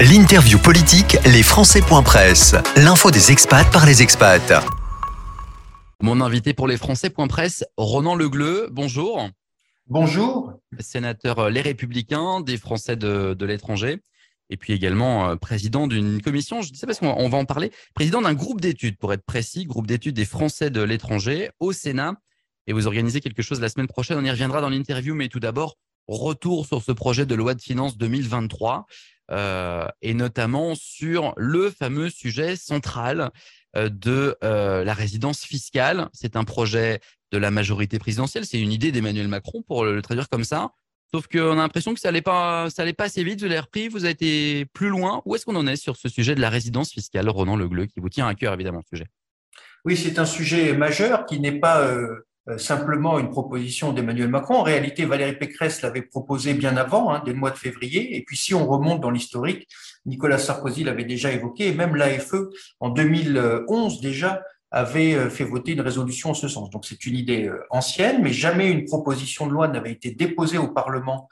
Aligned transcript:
L'interview 0.00 0.60
politique, 0.60 1.16
les 1.24 1.42
Presse. 1.42 2.54
L'info 2.76 3.10
des 3.10 3.32
expats 3.32 3.68
par 3.72 3.84
les 3.84 4.00
expats. 4.00 4.64
Mon 6.00 6.20
invité 6.20 6.54
pour 6.54 6.68
les 6.68 6.78
Presse, 6.78 7.64
Ronan 7.76 8.14
Legleux. 8.14 8.68
Bonjour. 8.70 9.28
Bonjour. 9.88 10.52
Sénateur 10.78 11.40
euh, 11.40 11.50
Les 11.50 11.62
Républicains 11.62 12.40
des 12.42 12.58
Français 12.58 12.94
de, 12.94 13.44
l'étranger. 13.44 13.98
Et 14.50 14.56
puis 14.56 14.72
également 14.72 15.30
euh, 15.30 15.34
président 15.34 15.88
d'une 15.88 16.22
commission, 16.22 16.62
je 16.62 16.70
dis 16.70 16.78
ça 16.78 16.86
parce 16.86 17.00
qu'on 17.00 17.28
va 17.28 17.38
en 17.38 17.44
parler, 17.44 17.72
président 17.92 18.22
d'un 18.22 18.34
groupe 18.34 18.60
d'études, 18.60 18.98
pour 18.98 19.12
être 19.12 19.24
précis, 19.24 19.64
groupe 19.64 19.88
d'études 19.88 20.14
des 20.14 20.24
Français 20.24 20.70
de 20.70 20.80
l'étranger 20.80 21.50
au 21.58 21.72
Sénat. 21.72 22.14
Et 22.68 22.72
vous 22.72 22.86
organisez 22.86 23.20
quelque 23.20 23.42
chose 23.42 23.60
la 23.60 23.68
semaine 23.68 23.88
prochaine, 23.88 24.16
on 24.16 24.24
y 24.24 24.30
reviendra 24.30 24.60
dans 24.60 24.70
l'interview, 24.70 25.16
mais 25.16 25.26
tout 25.26 25.40
d'abord, 25.40 25.74
retour 26.08 26.66
sur 26.66 26.82
ce 26.82 26.92
projet 26.92 27.26
de 27.26 27.34
loi 27.34 27.54
de 27.54 27.60
finances 27.60 27.96
2023 27.98 28.86
euh, 29.30 29.86
et 30.00 30.14
notamment 30.14 30.74
sur 30.74 31.34
le 31.36 31.70
fameux 31.70 32.08
sujet 32.08 32.56
central 32.56 33.30
euh, 33.76 33.90
de 33.90 34.36
euh, 34.42 34.84
la 34.84 34.94
résidence 34.94 35.44
fiscale. 35.44 36.08
C'est 36.12 36.36
un 36.36 36.44
projet 36.44 37.00
de 37.30 37.38
la 37.38 37.50
majorité 37.50 37.98
présidentielle, 37.98 38.46
c'est 38.46 38.60
une 38.60 38.72
idée 38.72 38.90
d'Emmanuel 38.90 39.28
Macron 39.28 39.62
pour 39.62 39.84
le 39.84 40.00
traduire 40.00 40.30
comme 40.30 40.44
ça. 40.44 40.72
Sauf 41.12 41.26
qu'on 41.26 41.52
a 41.52 41.56
l'impression 41.56 41.94
que 41.94 42.00
ça 42.00 42.08
n'allait 42.08 42.22
pas, 42.22 42.68
ça 42.70 42.84
pas 42.92 43.04
assez 43.04 43.24
vite. 43.24 43.40
Vous 43.40 43.48
l'avez 43.48 43.60
repris, 43.60 43.88
vous 43.88 44.04
avez 44.04 44.12
été 44.12 44.66
plus 44.66 44.88
loin. 44.88 45.22
Où 45.24 45.34
est-ce 45.34 45.46
qu'on 45.46 45.56
en 45.56 45.66
est 45.66 45.76
sur 45.76 45.96
ce 45.96 46.08
sujet 46.08 46.34
de 46.34 46.40
la 46.40 46.50
résidence 46.50 46.92
fiscale, 46.92 47.28
Ronan 47.30 47.56
Legleux, 47.56 47.86
qui 47.86 48.00
vous 48.00 48.10
tient 48.10 48.26
à 48.26 48.34
cœur 48.34 48.52
évidemment 48.52 48.82
ce 48.82 48.96
sujet? 48.96 49.06
Oui, 49.84 49.96
c'est 49.96 50.18
un 50.18 50.26
sujet 50.26 50.74
majeur 50.74 51.24
qui 51.24 51.40
n'est 51.40 51.58
pas 51.60 51.80
euh, 51.80 52.26
simplement 52.56 53.18
une 53.18 53.28
proposition 53.28 53.92
d'Emmanuel 53.92 54.28
Macron. 54.28 54.54
En 54.54 54.62
réalité, 54.62 55.04
Valérie 55.04 55.36
Pécresse 55.36 55.82
l'avait 55.82 56.02
proposé 56.02 56.54
bien 56.54 56.76
avant, 56.76 57.12
hein, 57.12 57.22
dès 57.24 57.32
le 57.32 57.38
mois 57.38 57.50
de 57.50 57.58
février. 57.58 58.16
Et 58.16 58.22
puis, 58.22 58.36
si 58.36 58.54
on 58.54 58.66
remonte 58.66 59.00
dans 59.00 59.10
l'historique, 59.10 59.68
Nicolas 60.06 60.38
Sarkozy 60.38 60.84
l'avait 60.84 61.04
déjà 61.04 61.30
évoqué, 61.30 61.68
et 61.68 61.74
même 61.74 61.94
l'AFE, 61.94 62.34
en 62.80 62.88
2011 62.88 64.00
déjà, 64.00 64.42
avait 64.70 65.14
euh, 65.14 65.30
fait 65.30 65.44
voter 65.44 65.72
une 65.72 65.80
résolution 65.80 66.30
en 66.30 66.34
ce 66.34 66.48
sens. 66.48 66.70
Donc 66.70 66.84
c'est 66.86 67.06
une 67.06 67.16
idée 67.16 67.46
euh, 67.46 67.60
ancienne, 67.70 68.22
mais 68.22 68.32
jamais 68.32 68.70
une 68.70 68.84
proposition 68.84 69.46
de 69.46 69.52
loi 69.52 69.68
n'avait 69.68 69.92
été 69.92 70.10
déposée 70.10 70.58
au 70.58 70.68
Parlement 70.68 71.28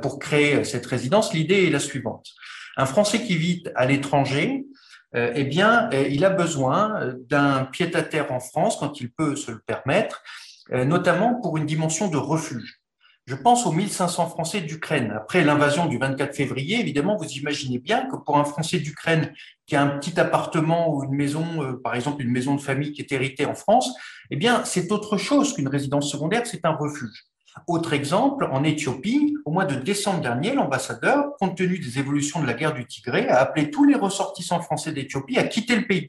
pour 0.00 0.18
créer 0.18 0.64
cette 0.64 0.86
résidence. 0.86 1.32
L'idée 1.32 1.66
est 1.66 1.70
la 1.70 1.78
suivante. 1.78 2.28
Un 2.76 2.86
Français 2.86 3.22
qui 3.22 3.36
vit 3.36 3.64
à 3.74 3.86
l'étranger, 3.86 4.66
eh 5.14 5.44
bien, 5.44 5.90
il 5.90 6.24
a 6.24 6.30
besoin 6.30 7.14
d'un 7.28 7.64
pied-à-terre 7.64 8.32
en 8.32 8.40
France 8.40 8.76
quand 8.78 9.00
il 9.00 9.10
peut 9.10 9.36
se 9.36 9.50
le 9.50 9.58
permettre, 9.58 10.22
euh, 10.22 10.51
notamment 10.72 11.40
pour 11.40 11.56
une 11.56 11.66
dimension 11.66 12.08
de 12.08 12.16
refuge. 12.16 12.82
Je 13.26 13.36
pense 13.36 13.66
aux 13.66 13.72
1500 13.72 14.30
Français 14.30 14.62
d'Ukraine. 14.62 15.12
Après 15.14 15.44
l'invasion 15.44 15.86
du 15.86 15.96
24 15.96 16.34
février, 16.34 16.80
évidemment, 16.80 17.16
vous 17.16 17.28
imaginez 17.30 17.78
bien 17.78 18.08
que 18.08 18.16
pour 18.16 18.36
un 18.36 18.44
Français 18.44 18.80
d'Ukraine 18.80 19.32
qui 19.66 19.76
a 19.76 19.82
un 19.82 19.98
petit 19.98 20.18
appartement 20.18 20.92
ou 20.92 21.04
une 21.04 21.14
maison, 21.14 21.62
euh, 21.62 21.80
par 21.84 21.94
exemple 21.94 22.22
une 22.22 22.32
maison 22.32 22.56
de 22.56 22.60
famille 22.60 22.92
qui 22.92 23.00
est 23.00 23.12
héritée 23.12 23.46
en 23.46 23.54
France, 23.54 23.94
eh 24.30 24.36
bien, 24.36 24.64
c'est 24.64 24.90
autre 24.90 25.18
chose 25.18 25.54
qu'une 25.54 25.68
résidence 25.68 26.10
secondaire, 26.10 26.46
c'est 26.46 26.64
un 26.64 26.72
refuge. 26.72 27.26
Autre 27.66 27.92
exemple, 27.92 28.48
en 28.50 28.64
Éthiopie, 28.64 29.36
au 29.44 29.50
mois 29.50 29.64
de 29.64 29.74
décembre 29.74 30.20
dernier, 30.20 30.54
l'ambassadeur, 30.54 31.36
compte 31.38 31.56
tenu 31.56 31.78
des 31.78 31.98
évolutions 31.98 32.40
de 32.40 32.46
la 32.46 32.54
guerre 32.54 32.74
du 32.74 32.86
Tigré, 32.86 33.28
a 33.28 33.40
appelé 33.40 33.70
tous 33.70 33.84
les 33.84 33.94
ressortissants 33.94 34.60
français 34.60 34.92
d'Éthiopie 34.92 35.38
à 35.38 35.44
quitter 35.44 35.76
le 35.76 35.86
pays. 35.86 36.08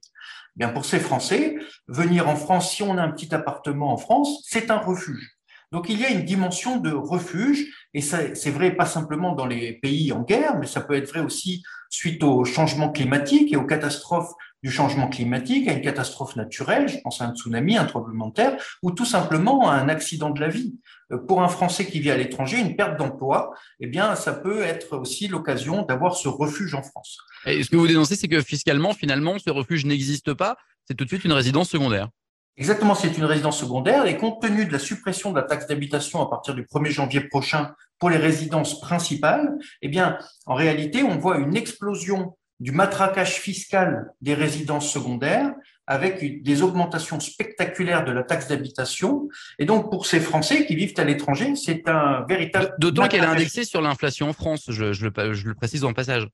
Bien 0.56 0.70
pour 0.70 0.86
ces 0.86 1.00
Français, 1.00 1.58
venir 1.88 2.30
en 2.30 2.36
France, 2.36 2.72
si 2.72 2.84
on 2.84 2.98
a 2.98 3.02
un 3.02 3.12
petit 3.12 3.34
appartement 3.34 3.92
en 3.92 3.98
France, 3.98 4.44
c'est 4.46 4.72
un 4.72 4.78
refuge. 4.78 5.38
Donc 5.72 5.90
il 5.90 6.00
y 6.00 6.06
a 6.06 6.10
une 6.10 6.24
dimension 6.24 6.78
de 6.78 6.92
refuge, 6.92 7.66
et 7.96 8.02
c'est 8.02 8.52
vrai 8.52 8.76
pas 8.76 8.86
simplement 8.86 9.34
dans 9.34 9.48
les 9.48 9.74
pays 9.74 10.12
en 10.12 10.22
guerre, 10.22 10.60
mais 10.60 10.68
ça 10.68 10.82
peut 10.82 10.94
être 10.94 11.10
vrai 11.10 11.22
aussi 11.22 11.64
suite 11.90 12.24
au 12.24 12.46
changement 12.46 12.92
climatique 12.92 13.52
et 13.52 13.58
aux 13.58 13.66
catastrophes 13.66 14.32
du 14.64 14.72
changement 14.72 15.10
climatique, 15.10 15.68
à 15.68 15.74
une 15.74 15.82
catastrophe 15.82 16.38
naturelle, 16.38 16.88
je 16.88 16.98
pense 17.00 17.22
à 17.22 17.26
un 17.26 17.36
tsunami, 17.36 17.78
un 17.78 17.86
tremblement 17.86 18.30
de 18.30 18.34
terre, 18.34 18.58
ou 18.82 18.92
tout 18.92 19.06
simplement 19.06 19.70
à 19.70 19.76
un 19.76 19.90
accident 19.90 20.30
de 20.30 20.40
la 20.40 20.48
vie. 20.48 20.76
Euh, 21.12 21.18
pour 21.18 21.44
un 21.44 21.50
Français 21.50 21.86
qui 21.86 22.00
vit 22.00 22.12
à 22.12 22.18
l'étranger, 22.18 22.60
une 22.60 22.78
perte 22.78 22.98
d'emploi, 22.98 23.54
eh 23.82 23.88
bien, 23.88 24.16
ça 24.16 24.32
peut 24.32 24.62
être 24.62 24.98
aussi 24.98 25.28
l'occasion 25.28 25.84
d'avoir 25.84 26.16
ce 26.16 26.30
refuge 26.30 26.74
en 26.74 26.82
France. 26.82 27.18
Et 27.46 27.62
ce 27.62 27.70
que 27.70 27.76
vous 27.76 27.88
dénoncez, 27.88 28.16
c'est 28.16 28.30
que 28.30 28.42
fiscalement, 28.42 28.94
finalement, 28.94 29.38
ce 29.38 29.50
refuge 29.50 29.86
n'existe 29.86 30.34
pas. 30.34 30.56
C'est 30.88 30.96
tout 30.96 31.04
de 31.04 31.10
suite 31.10 31.26
une 31.26 31.34
résidence 31.34 31.70
secondaire. 31.70 32.08
Exactement, 32.56 32.94
c'est 32.94 33.18
une 33.18 33.26
résidence 33.26 33.60
secondaire 33.60 34.06
et 34.06 34.16
compte 34.16 34.42
tenu 34.42 34.66
de 34.66 34.72
la 34.72 34.80
suppression 34.80 35.32
de 35.32 35.38
la 35.38 35.42
taxe 35.44 35.66
d'habitation 35.68 36.22
à 36.22 36.30
partir 36.30 36.54
du 36.54 36.64
1er 36.64 36.92
janvier 36.92 37.22
prochain 37.22 37.74
pour 37.98 38.12
les 38.12 38.18
résidences 38.18 38.80
principales, 38.80 39.58
eh 39.82 39.88
bien, 39.88 40.20
en 40.46 40.54
réalité, 40.54 41.04
on 41.04 41.18
voit 41.18 41.38
une 41.38 41.56
explosion 41.56 42.38
du 42.64 42.72
matraquage 42.72 43.36
fiscal 43.48 44.14
des 44.22 44.34
résidences 44.34 44.90
secondaires 44.90 45.52
avec 45.86 46.44
des 46.44 46.62
augmentations 46.62 47.20
spectaculaires 47.20 48.06
de 48.06 48.14
la 48.14 48.24
taxe 48.24 48.48
d'habitation. 48.48 49.28
Et 49.60 49.66
donc, 49.66 49.92
pour 49.92 50.06
ces 50.06 50.22
Français 50.22 50.66
qui 50.66 50.76
vivent 50.76 50.94
à 50.96 51.04
l'étranger, 51.04 51.56
c'est 51.56 51.84
un 51.90 52.26
véritable... 52.28 52.74
D'autant 52.80 53.10
qu'elle 53.10 53.26
est 53.26 53.28
indexée 53.28 53.66
sur 53.66 53.82
l'inflation 53.82 54.30
en 54.30 54.34
France, 54.34 54.64
je, 54.70 54.94
je, 54.94 55.08
le, 55.08 55.34
je 55.34 55.46
le 55.46 55.56
précise 55.56 55.84
en 55.84 55.92
passage. 55.92 56.26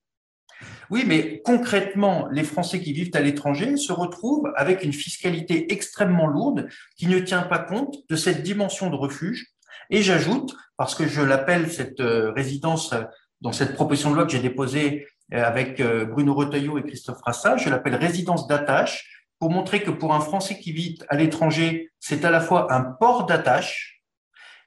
Oui, 0.91 1.03
mais 1.07 1.41
concrètement, 1.43 2.27
les 2.31 2.43
Français 2.43 2.79
qui 2.79 2.93
vivent 2.93 3.15
à 3.15 3.21
l'étranger 3.21 3.75
se 3.75 3.91
retrouvent 3.91 4.51
avec 4.55 4.83
une 4.83 4.93
fiscalité 4.93 5.73
extrêmement 5.73 6.27
lourde 6.27 6.67
qui 6.95 7.07
ne 7.07 7.19
tient 7.19 7.41
pas 7.41 7.59
compte 7.59 7.95
de 8.07 8.15
cette 8.15 8.43
dimension 8.43 8.91
de 8.91 8.95
refuge. 8.95 9.47
Et 9.89 10.03
j'ajoute, 10.03 10.55
parce 10.77 10.93
que 10.93 11.07
je 11.07 11.21
l'appelle 11.21 11.71
cette 11.71 12.01
euh, 12.01 12.31
résidence 12.33 12.93
euh, 12.93 13.01
dans 13.41 13.51
cette 13.51 13.73
proposition 13.73 14.11
de 14.11 14.15
loi 14.15 14.25
que 14.25 14.31
j'ai 14.31 14.39
déposée 14.39 15.07
avec 15.31 15.81
Bruno 15.81 16.33
Retailleau 16.33 16.77
et 16.77 16.83
Christophe 16.83 17.21
Rassa, 17.23 17.57
je 17.57 17.69
l'appelle 17.69 17.95
résidence 17.95 18.47
d'attache 18.47 19.25
pour 19.37 19.51
montrer 19.51 19.83
que 19.83 19.91
pour 19.91 20.13
un 20.13 20.19
Français 20.19 20.59
qui 20.59 20.71
vit 20.71 20.97
à 21.07 21.15
l'étranger, 21.15 21.91
c'est 21.99 22.25
à 22.25 22.31
la 22.31 22.41
fois 22.41 22.73
un 22.73 22.81
port 22.81 23.25
d'attache 23.25 24.01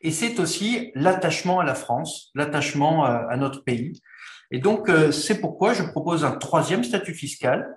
et 0.00 0.10
c'est 0.10 0.38
aussi 0.38 0.92
l'attachement 0.94 1.60
à 1.60 1.64
la 1.64 1.74
France, 1.74 2.30
l'attachement 2.34 3.04
à 3.04 3.36
notre 3.36 3.64
pays. 3.64 4.00
Et 4.52 4.58
donc, 4.58 4.88
euh, 4.88 5.10
c'est 5.10 5.40
pourquoi 5.40 5.72
je 5.72 5.82
propose 5.82 6.24
un 6.24 6.32
troisième 6.32 6.84
statut 6.84 7.14
fiscal, 7.14 7.74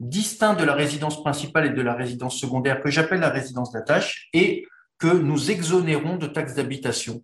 distinct 0.00 0.54
de 0.54 0.64
la 0.64 0.74
résidence 0.74 1.22
principale 1.22 1.66
et 1.66 1.70
de 1.70 1.80
la 1.80 1.94
résidence 1.94 2.38
secondaire, 2.38 2.82
que 2.82 2.90
j'appelle 2.90 3.20
la 3.20 3.30
résidence 3.30 3.70
d'attache, 3.70 4.28
et 4.34 4.66
que 4.98 5.06
nous 5.06 5.50
exonérons 5.52 6.16
de 6.16 6.26
taxes 6.26 6.54
d'habitation, 6.54 7.22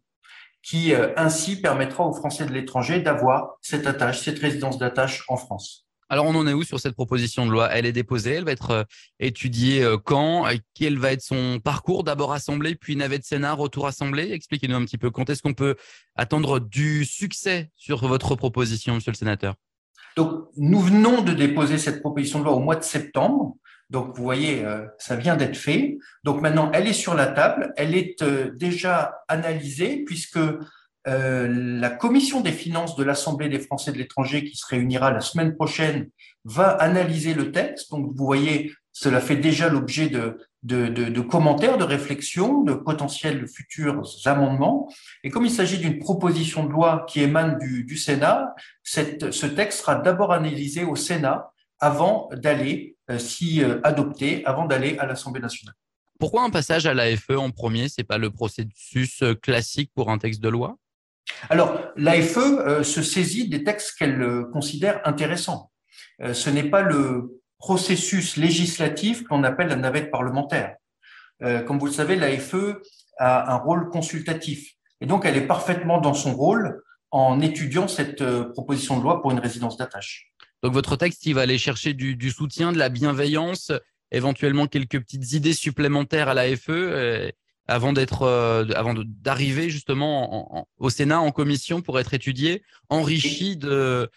qui 0.63 0.95
euh, 0.95 1.09
ainsi 1.17 1.61
permettra 1.61 2.05
aux 2.05 2.13
Français 2.13 2.47
de 2.47 2.53
l'étranger 2.53 3.01
d'avoir 3.01 3.57
cette 3.61 3.87
attache, 3.87 4.23
cette 4.23 4.39
résidence 4.39 4.79
d'attache 4.79 5.25
en 5.29 5.37
France. 5.37 5.87
Alors, 6.09 6.27
on 6.27 6.35
en 6.35 6.47
est 6.47 6.53
où 6.53 6.63
sur 6.63 6.79
cette 6.79 6.95
proposition 6.95 7.47
de 7.47 7.51
loi? 7.51 7.71
Elle 7.73 7.87
est 7.87 7.93
déposée, 7.93 8.33
elle 8.33 8.45
va 8.45 8.53
être 8.53 8.71
euh, 8.71 8.85
étudiée 9.19 9.83
euh, 9.83 9.97
quand? 9.97 10.47
Quel 10.75 10.99
va 10.99 11.13
être 11.13 11.23
son 11.23 11.59
parcours? 11.59 12.05
D'abord 12.05 12.35
assemblée, 12.35 12.75
puis 12.75 12.97
navette 12.97 13.25
Sénat, 13.25 13.55
retour 13.55 13.87
assemblée? 13.87 14.31
Expliquez-nous 14.33 14.77
un 14.77 14.85
petit 14.85 14.99
peu. 14.99 15.11
Quand 15.11 15.31
est-ce 15.31 15.41
qu'on 15.41 15.55
peut 15.55 15.75
attendre 16.15 16.61
du 16.61 17.07
succès 17.07 17.71
sur 17.77 18.07
votre 18.07 18.35
proposition, 18.35 18.95
monsieur 18.95 19.11
le 19.11 19.17
sénateur? 19.17 19.55
Donc, 20.17 20.49
nous 20.59 20.81
venons 20.81 21.23
de 21.23 21.33
déposer 21.33 21.79
cette 21.79 22.01
proposition 22.01 22.41
de 22.41 22.45
loi 22.45 22.53
au 22.53 22.61
mois 22.61 22.77
de 22.77 22.85
septembre. 22.85 23.57
Donc, 23.91 24.17
vous 24.17 24.23
voyez, 24.23 24.65
euh, 24.65 24.87
ça 24.99 25.17
vient 25.17 25.37
d'être 25.37 25.57
fait. 25.57 25.99
Donc, 26.25 26.41
maintenant, 26.41 26.71
elle 26.73 26.87
est 26.87 26.93
sur 26.93 27.15
la 27.15 27.27
table. 27.27 27.73
Elle 27.77 27.95
est 27.95 28.23
déjà 28.57 29.23
analysée 29.29 30.03
puisque 30.05 30.39
euh, 31.09 31.49
la 31.49 31.91
commission 31.91 32.41
des 32.41 32.53
finances 32.53 32.95
de 32.95 33.03
l'Assemblée 33.03 33.49
des 33.49 33.59
Français 33.59 33.93
de 33.93 33.99
l'étranger 33.99 34.45
qui 34.45 34.57
se 34.57 34.65
réunira 34.67 35.11
la 35.11 35.21
semaine 35.21 35.57
prochaine 35.57 36.09
va 36.45 36.69
analyser 36.69 37.35
le 37.35 37.51
texte. 37.51 37.91
Donc, 37.91 38.13
vous 38.15 38.25
voyez, 38.25 38.73
cela 38.93 39.21
fait 39.21 39.37
déjà 39.37 39.69
l'objet 39.69 40.09
de, 40.09 41.21
commentaires, 41.23 41.77
de 41.77 41.85
réflexions, 41.85 42.63
de 42.63 42.75
potentiels 42.75 43.49
futurs 43.49 44.03
amendements. 44.27 44.89
Et 45.25 45.31
comme 45.31 45.45
il 45.45 45.51
s'agit 45.51 45.79
d'une 45.79 45.99
proposition 45.99 46.65
de 46.65 46.71
loi 46.71 47.05
qui 47.09 47.21
émane 47.21 47.59
du, 47.59 47.97
Sénat, 47.97 48.55
ce 48.85 49.47
texte 49.47 49.81
sera 49.81 49.97
d'abord 49.97 50.33
analysé 50.33 50.85
au 50.85 50.95
Sénat 50.95 51.51
avant 51.83 52.31
d'aller, 52.33 52.97
euh, 53.11 53.19
si 53.19 53.63
euh, 53.63 53.81
adopté, 53.85 54.43
avant 54.47 54.65
d'aller 54.65 54.97
à 54.99 55.05
l'Assemblée 55.05 55.43
nationale. 55.43 55.75
Pourquoi 56.19 56.45
un 56.45 56.51
passage 56.51 56.87
à 56.87 56.95
l'AFE 56.95 57.31
en 57.37 57.51
premier 57.51 57.89
C'est 57.89 58.05
pas 58.05 58.17
le 58.17 58.31
processus 58.31 59.23
classique 59.43 59.91
pour 59.95 60.11
un 60.11 60.17
texte 60.17 60.41
de 60.41 60.49
loi? 60.49 60.79
Alors, 61.51 61.81
l'AFE 61.97 62.39
euh, 62.39 62.83
se 62.83 63.03
saisit 63.03 63.49
des 63.49 63.65
textes 63.65 63.99
qu'elle 63.99 64.21
euh, 64.23 64.45
considère 64.53 65.01
intéressants. 65.05 65.71
Euh, 66.21 66.35
ce 66.35 66.51
n'est 66.51 66.69
pas 66.69 66.83
le 66.83 67.41
processus 67.59 68.37
législatif 68.37 69.25
qu'on 69.25 69.45
appelle 69.45 69.69
la 69.69 69.77
navette 69.77 70.11
parlementaire. 70.11 70.77
comme 71.67 71.79
vous 71.79 71.87
le 71.87 71.93
savez, 71.93 72.17
l'AFE 72.17 72.57
a 73.19 73.53
un 73.55 73.57
rôle 73.57 73.89
consultatif. 73.89 74.73
Et 75.01 75.07
donc, 75.07 75.25
elle 75.25 75.37
est 75.37 75.47
parfaitement 75.47 76.01
dans 76.01 76.15
son 76.15 76.35
rôle 76.35 76.83
en 77.13 77.41
étudiant 77.41 77.87
cette 77.87 78.25
proposition 78.53 78.99
de 78.99 79.05
loi 79.05 79.23
pour 79.23 79.31
une 79.31 79.39
résidence 79.39 79.77
d'attache. 79.77 80.32
Donc, 80.63 80.73
votre 80.73 80.97
texte, 80.97 81.27
il 81.27 81.35
va 81.35 81.43
aller 81.43 81.59
chercher 81.59 81.95
du, 81.95 82.31
soutien, 82.31 82.73
de 82.73 82.79
la 82.79 82.89
bienveillance, 82.89 83.73
éventuellement 84.11 84.67
quelques 84.67 85.01
petites 85.01 85.33
idées 85.33 85.55
supplémentaires 85.55 86.29
à 86.29 86.35
l'AFE 86.35 86.71
avant 87.67 87.93
d'être, 87.93 88.23
euh, 88.23 88.67
avant 88.75 88.95
d'arriver 88.95 89.71
justement 89.71 90.67
au 90.79 90.91
Sénat 90.91 91.21
en 91.21 91.31
commission 91.31 91.81
pour 91.81 91.99
être 92.01 92.15
étudié, 92.15 92.63
enrichi 92.89 93.57
de, 93.57 94.11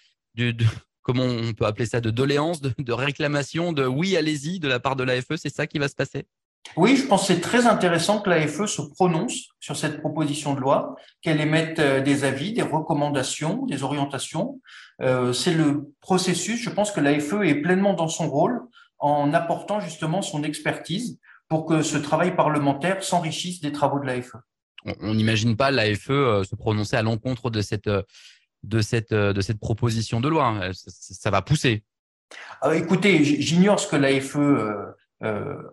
comment 1.01 1.25
on 1.25 1.53
peut 1.53 1.65
appeler 1.65 1.85
ça, 1.85 2.01
de 2.01 2.09
doléances, 2.09 2.61
de, 2.61 2.73
de 2.77 2.93
réclamations, 2.93 3.73
de 3.73 3.85
oui, 3.85 4.17
allez-y 4.17 4.59
de 4.59 4.67
la 4.67 4.79
part 4.79 4.95
de 4.95 5.03
l'AFE 5.03 5.35
C'est 5.37 5.53
ça 5.53 5.67
qui 5.67 5.79
va 5.79 5.87
se 5.87 5.95
passer? 5.95 6.25
Oui, 6.75 6.97
je 6.97 7.05
pense 7.05 7.27
que 7.27 7.33
c'est 7.33 7.41
très 7.41 7.67
intéressant 7.67 8.21
que 8.21 8.29
l'AFE 8.29 8.65
se 8.65 8.81
prononce 8.81 9.49
sur 9.59 9.77
cette 9.77 9.99
proposition 9.99 10.55
de 10.55 10.59
loi, 10.59 10.95
qu'elle 11.21 11.39
émette 11.39 11.79
euh, 11.79 12.01
des 12.01 12.23
avis, 12.23 12.53
des 12.53 12.63
recommandations, 12.63 13.65
des 13.67 13.83
orientations. 13.83 14.59
Euh, 15.01 15.33
c'est 15.33 15.53
le 15.53 15.91
processus. 16.01 16.61
Je 16.61 16.69
pense 16.69 16.91
que 16.91 17.01
l'AFE 17.01 17.33
est 17.43 17.55
pleinement 17.55 17.93
dans 17.93 18.07
son 18.07 18.29
rôle 18.29 18.61
en 18.99 19.33
apportant 19.33 19.79
justement 19.79 20.21
son 20.21 20.43
expertise 20.43 21.19
pour 21.47 21.65
que 21.65 21.81
ce 21.81 21.97
travail 21.97 22.35
parlementaire 22.35 23.03
s'enrichisse 23.03 23.61
des 23.61 23.71
travaux 23.71 23.99
de 23.99 24.05
l'AFE. 24.05 24.35
On 25.01 25.13
n'imagine 25.13 25.57
pas 25.57 25.71
l'AFE 25.71 26.09
euh, 26.09 26.43
se 26.43 26.55
prononcer 26.55 26.95
à 26.95 27.01
l'encontre 27.01 27.49
de 27.49 27.61
cette, 27.61 27.89
de, 28.63 28.81
cette, 28.81 29.13
de 29.13 29.41
cette 29.41 29.59
proposition 29.59 30.21
de 30.21 30.29
loi. 30.29 30.71
Ça, 30.73 31.31
va 31.31 31.41
pousser. 31.41 31.83
écoutez, 32.73 33.23
j'ignore 33.23 33.79
ce 33.79 33.87
que 33.87 33.95
l'AFE 33.95 34.37
euh, 34.37 34.95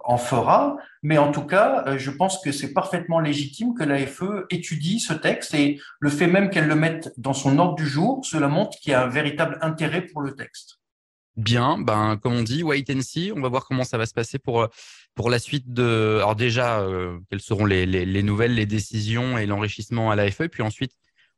en 0.05 0.19
fera, 0.19 0.77
mais 1.03 1.19
en 1.19 1.33
tout 1.33 1.45
cas, 1.45 1.85
euh, 1.87 1.99
je 1.99 2.11
pense 2.11 2.41
que 2.43 2.53
c'est 2.53 2.73
parfaitement 2.73 3.19
légitime 3.19 3.75
que 3.75 3.83
l'AFE 3.83 4.47
étudie 4.51 5.01
ce 5.01 5.13
texte 5.13 5.55
et 5.55 5.81
le 6.01 6.11
fait 6.11 6.29
même 6.29 6.51
qu'elle 6.51 6.69
le 6.69 6.77
mette 6.77 7.13
dans 7.17 7.33
son 7.33 7.59
ordre 7.59 7.75
du 7.75 7.87
jour, 7.87 8.25
cela 8.25 8.49
montre 8.49 8.79
qu'il 8.79 8.93
y 8.93 8.95
a 8.95 9.03
un 9.03 9.09
véritable 9.09 9.59
intérêt 9.61 10.03
pour 10.03 10.23
le 10.23 10.35
texte. 10.35 10.79
Bien, 11.37 11.79
ben 11.79 12.19
comme 12.23 12.35
on 12.35 12.43
dit, 12.43 12.63
wait 12.63 12.85
and 12.91 13.01
see. 13.01 13.33
On 13.35 13.41
va 13.41 13.49
voir 13.49 13.65
comment 13.67 13.85
ça 13.85 13.99
va 13.99 14.07
se 14.07 14.13
passer 14.13 14.39
pour 14.39 14.69
pour 15.15 15.31
la 15.31 15.39
suite 15.39 15.73
de. 15.73 16.19
Alors 16.19 16.37
déjà, 16.37 16.81
euh, 16.81 17.19
quelles 17.31 17.41
seront 17.41 17.65
les, 17.65 17.87
les, 17.87 18.23
nouvelles, 18.23 18.55
les 18.55 18.67
décisions 18.67 19.39
et 19.39 19.47
l'enrichissement 19.47 20.11
à 20.11 20.17
l'AFE, 20.17 20.49
puis 20.49 20.63
ensuite 20.63 20.93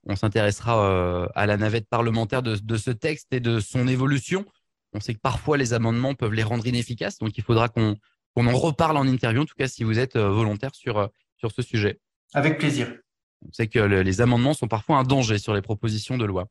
on 0.06 0.16
s'intéressera 0.16 1.30
à 1.34 1.46
la 1.46 1.56
navette 1.56 1.88
parlementaire 1.88 2.42
de, 2.42 2.56
de 2.56 2.76
ce 2.76 2.90
texte 2.90 3.28
et 3.32 3.40
de 3.40 3.58
son 3.60 3.88
évolution. 3.88 4.44
On 4.94 5.00
sait 5.00 5.14
que 5.14 5.20
parfois 5.20 5.56
les 5.56 5.74
amendements 5.74 6.14
peuvent 6.14 6.32
les 6.32 6.44
rendre 6.44 6.66
inefficaces, 6.66 7.18
donc 7.18 7.36
il 7.36 7.42
faudra 7.42 7.68
qu'on 7.68 7.96
en 8.36 8.56
reparle 8.56 8.96
en 8.96 9.06
interview, 9.06 9.42
en 9.42 9.44
tout 9.44 9.56
cas 9.56 9.66
si 9.66 9.82
vous 9.82 9.98
êtes 9.98 10.16
euh, 10.16 10.30
volontaire 10.30 10.74
sur, 10.74 10.98
euh, 10.98 11.06
sur 11.36 11.50
ce 11.50 11.62
sujet. 11.62 12.00
Avec 12.32 12.58
plaisir. 12.58 12.94
On 13.46 13.52
sait 13.52 13.66
que 13.66 13.78
les 13.78 14.20
amendements 14.22 14.54
sont 14.54 14.68
parfois 14.68 14.96
un 14.96 15.02
danger 15.02 15.38
sur 15.38 15.52
les 15.52 15.60
propositions 15.60 16.16
de 16.16 16.24
loi. 16.24 16.46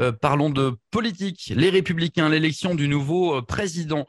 Euh, 0.00 0.10
parlons 0.10 0.50
de 0.50 0.74
politique. 0.90 1.52
Les 1.54 1.70
Républicains, 1.70 2.28
l'élection 2.28 2.74
du 2.74 2.88
nouveau 2.88 3.40
président. 3.42 4.06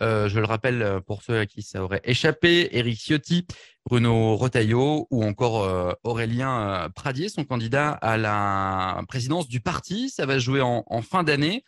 je 0.00 0.38
le 0.38 0.44
rappelle 0.44 1.00
pour 1.06 1.22
ceux 1.22 1.38
à 1.38 1.46
qui 1.46 1.62
ça 1.62 1.84
aurait 1.84 2.00
échappé, 2.02 2.68
Éric 2.72 2.98
Ciotti, 2.98 3.46
Bruno 3.88 4.36
Retailleau 4.36 5.06
ou 5.10 5.24
encore 5.24 5.96
Aurélien 6.02 6.90
Pradier 6.94 7.28
sont 7.28 7.44
candidats 7.44 7.92
à 7.92 8.16
la 8.16 9.00
présidence 9.06 9.46
du 9.46 9.60
parti. 9.60 10.10
Ça 10.10 10.26
va 10.26 10.38
jouer 10.38 10.60
en 10.62 11.02
fin 11.02 11.22
d'année. 11.22 11.62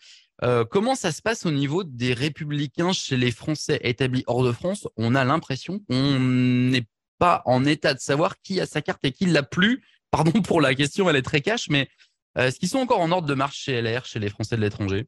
Euh, 0.44 0.64
comment 0.64 0.94
ça 0.94 1.11
se 1.11 1.20
passe 1.20 1.46
au 1.46 1.50
niveau 1.50 1.82
des 1.82 2.12
républicains 2.14 2.93
chez 2.93 3.17
les 3.17 3.32
Français 3.32 3.81
établis 3.82 4.25
hors 4.26 4.44
de 4.44 4.52
France? 4.52 4.87
On 4.96 5.14
a 5.14 5.25
l'impression 5.25 5.81
qu'on 5.81 6.19
n'est 6.20 6.87
pas 7.19 7.43
en 7.44 7.64
état 7.64 7.94
de 7.94 7.99
savoir 7.99 8.40
qui 8.40 8.61
a 8.61 8.67
sa 8.67 8.81
carte 8.81 9.05
et 9.05 9.12
qui 9.12 9.26
l'a 9.26 9.43
plus. 9.43 9.82
Pardon 10.11 10.31
pour 10.43 10.61
la 10.61 10.75
question, 10.75 11.11
elle 11.11 11.17
est 11.17 11.23
très 11.23 11.40
cash, 11.40 11.69
mais 11.69 11.88
euh, 12.37 12.46
est-ce 12.46 12.61
qu'ils 12.61 12.69
sont 12.69 12.79
encore 12.79 13.00
en 13.00 13.11
ordre 13.11 13.26
de 13.26 13.35
marche 13.35 13.58
chez 13.58 13.82
LR, 13.82 14.05
chez 14.05 14.20
les 14.20 14.29
Français 14.29 14.56
de 14.56 14.61
l'étranger? 14.61 15.06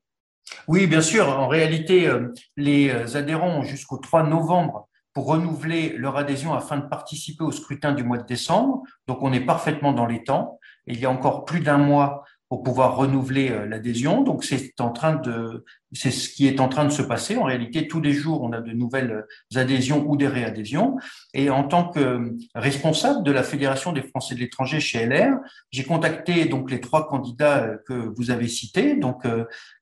Oui, 0.66 0.88
bien 0.88 1.00
sûr. 1.00 1.28
En 1.28 1.46
réalité, 1.46 2.08
euh, 2.08 2.34
les 2.56 2.90
adhérents 3.16 3.58
ont 3.58 3.62
jusqu'au 3.62 3.98
3 3.98 4.24
novembre 4.24 4.88
pour 5.12 5.26
renouveler 5.26 5.96
leur 5.96 6.16
adhésion 6.16 6.54
afin 6.54 6.76
de 6.76 6.86
participer 6.86 7.44
au 7.44 7.52
scrutin 7.52 7.92
du 7.92 8.02
mois 8.02 8.18
de 8.18 8.26
décembre. 8.26 8.82
Donc, 9.06 9.22
on 9.22 9.32
est 9.32 9.40
parfaitement 9.40 9.92
dans 9.92 10.06
les 10.06 10.24
temps. 10.24 10.58
Il 10.86 10.98
y 10.98 11.06
a 11.06 11.10
encore 11.10 11.44
plus 11.44 11.60
d'un 11.60 11.78
mois 11.78 12.24
pour 12.50 12.64
pouvoir 12.64 12.96
renouveler 12.96 13.50
euh, 13.50 13.64
l'adhésion. 13.64 14.22
Donc 14.22 14.42
c'est 14.42 14.80
en 14.80 14.90
train 14.90 15.14
de, 15.14 15.64
c'est 15.92 16.10
ce 16.10 16.28
qui 16.28 16.48
est 16.48 16.58
en 16.58 16.68
train 16.68 16.84
de 16.84 16.90
se 16.90 17.00
passer. 17.00 17.36
En 17.36 17.44
réalité, 17.44 17.86
tous 17.86 18.00
les 18.00 18.12
jours, 18.12 18.42
on 18.42 18.52
a 18.52 18.60
de 18.60 18.72
nouvelles 18.72 19.24
euh, 19.54 19.60
adhésions 19.60 20.04
ou 20.06 20.16
des 20.16 20.26
réadhésions. 20.26 20.96
Et 21.32 21.48
en 21.48 21.62
tant 21.62 21.88
que 21.88 22.34
responsable 22.56 23.22
de 23.22 23.30
la 23.30 23.44
Fédération 23.44 23.92
des 23.92 24.02
Français 24.02 24.34
de 24.34 24.40
l'étranger 24.40 24.80
chez 24.80 25.06
LR, 25.06 25.36
j'ai 25.70 25.84
contacté 25.84 26.44
donc 26.46 26.72
les 26.72 26.80
trois 26.80 27.06
candidats 27.06 27.62
euh, 27.62 27.76
que 27.86 27.94
vous 28.16 28.32
avez 28.32 28.48
cités. 28.48 28.96
Donc 28.96 29.22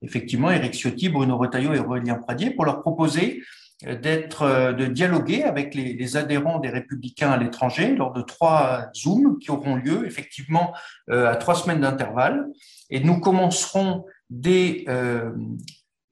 effectivement, 0.02 0.50
Éric 0.50 0.74
Ciotti, 0.74 1.08
Bruno 1.08 1.38
Retailleau 1.38 1.72
et 1.72 1.78
Aurélien 1.78 2.16
Pradier, 2.16 2.50
pour 2.50 2.66
leur 2.66 2.82
proposer 2.82 3.42
d'être, 3.82 4.72
de 4.72 4.86
dialoguer 4.86 5.44
avec 5.44 5.74
les, 5.74 5.92
les, 5.92 6.16
adhérents 6.16 6.58
des 6.58 6.68
Républicains 6.68 7.30
à 7.30 7.36
l'étranger 7.36 7.94
lors 7.94 8.12
de 8.12 8.22
trois 8.22 8.90
zooms 8.96 9.38
qui 9.38 9.52
auront 9.52 9.76
lieu 9.76 10.04
effectivement 10.04 10.74
à 11.08 11.36
trois 11.36 11.54
semaines 11.54 11.80
d'intervalle. 11.80 12.48
Et 12.90 13.00
nous 13.00 13.20
commencerons 13.20 14.04
dès, 14.30 14.84
euh, 14.88 15.30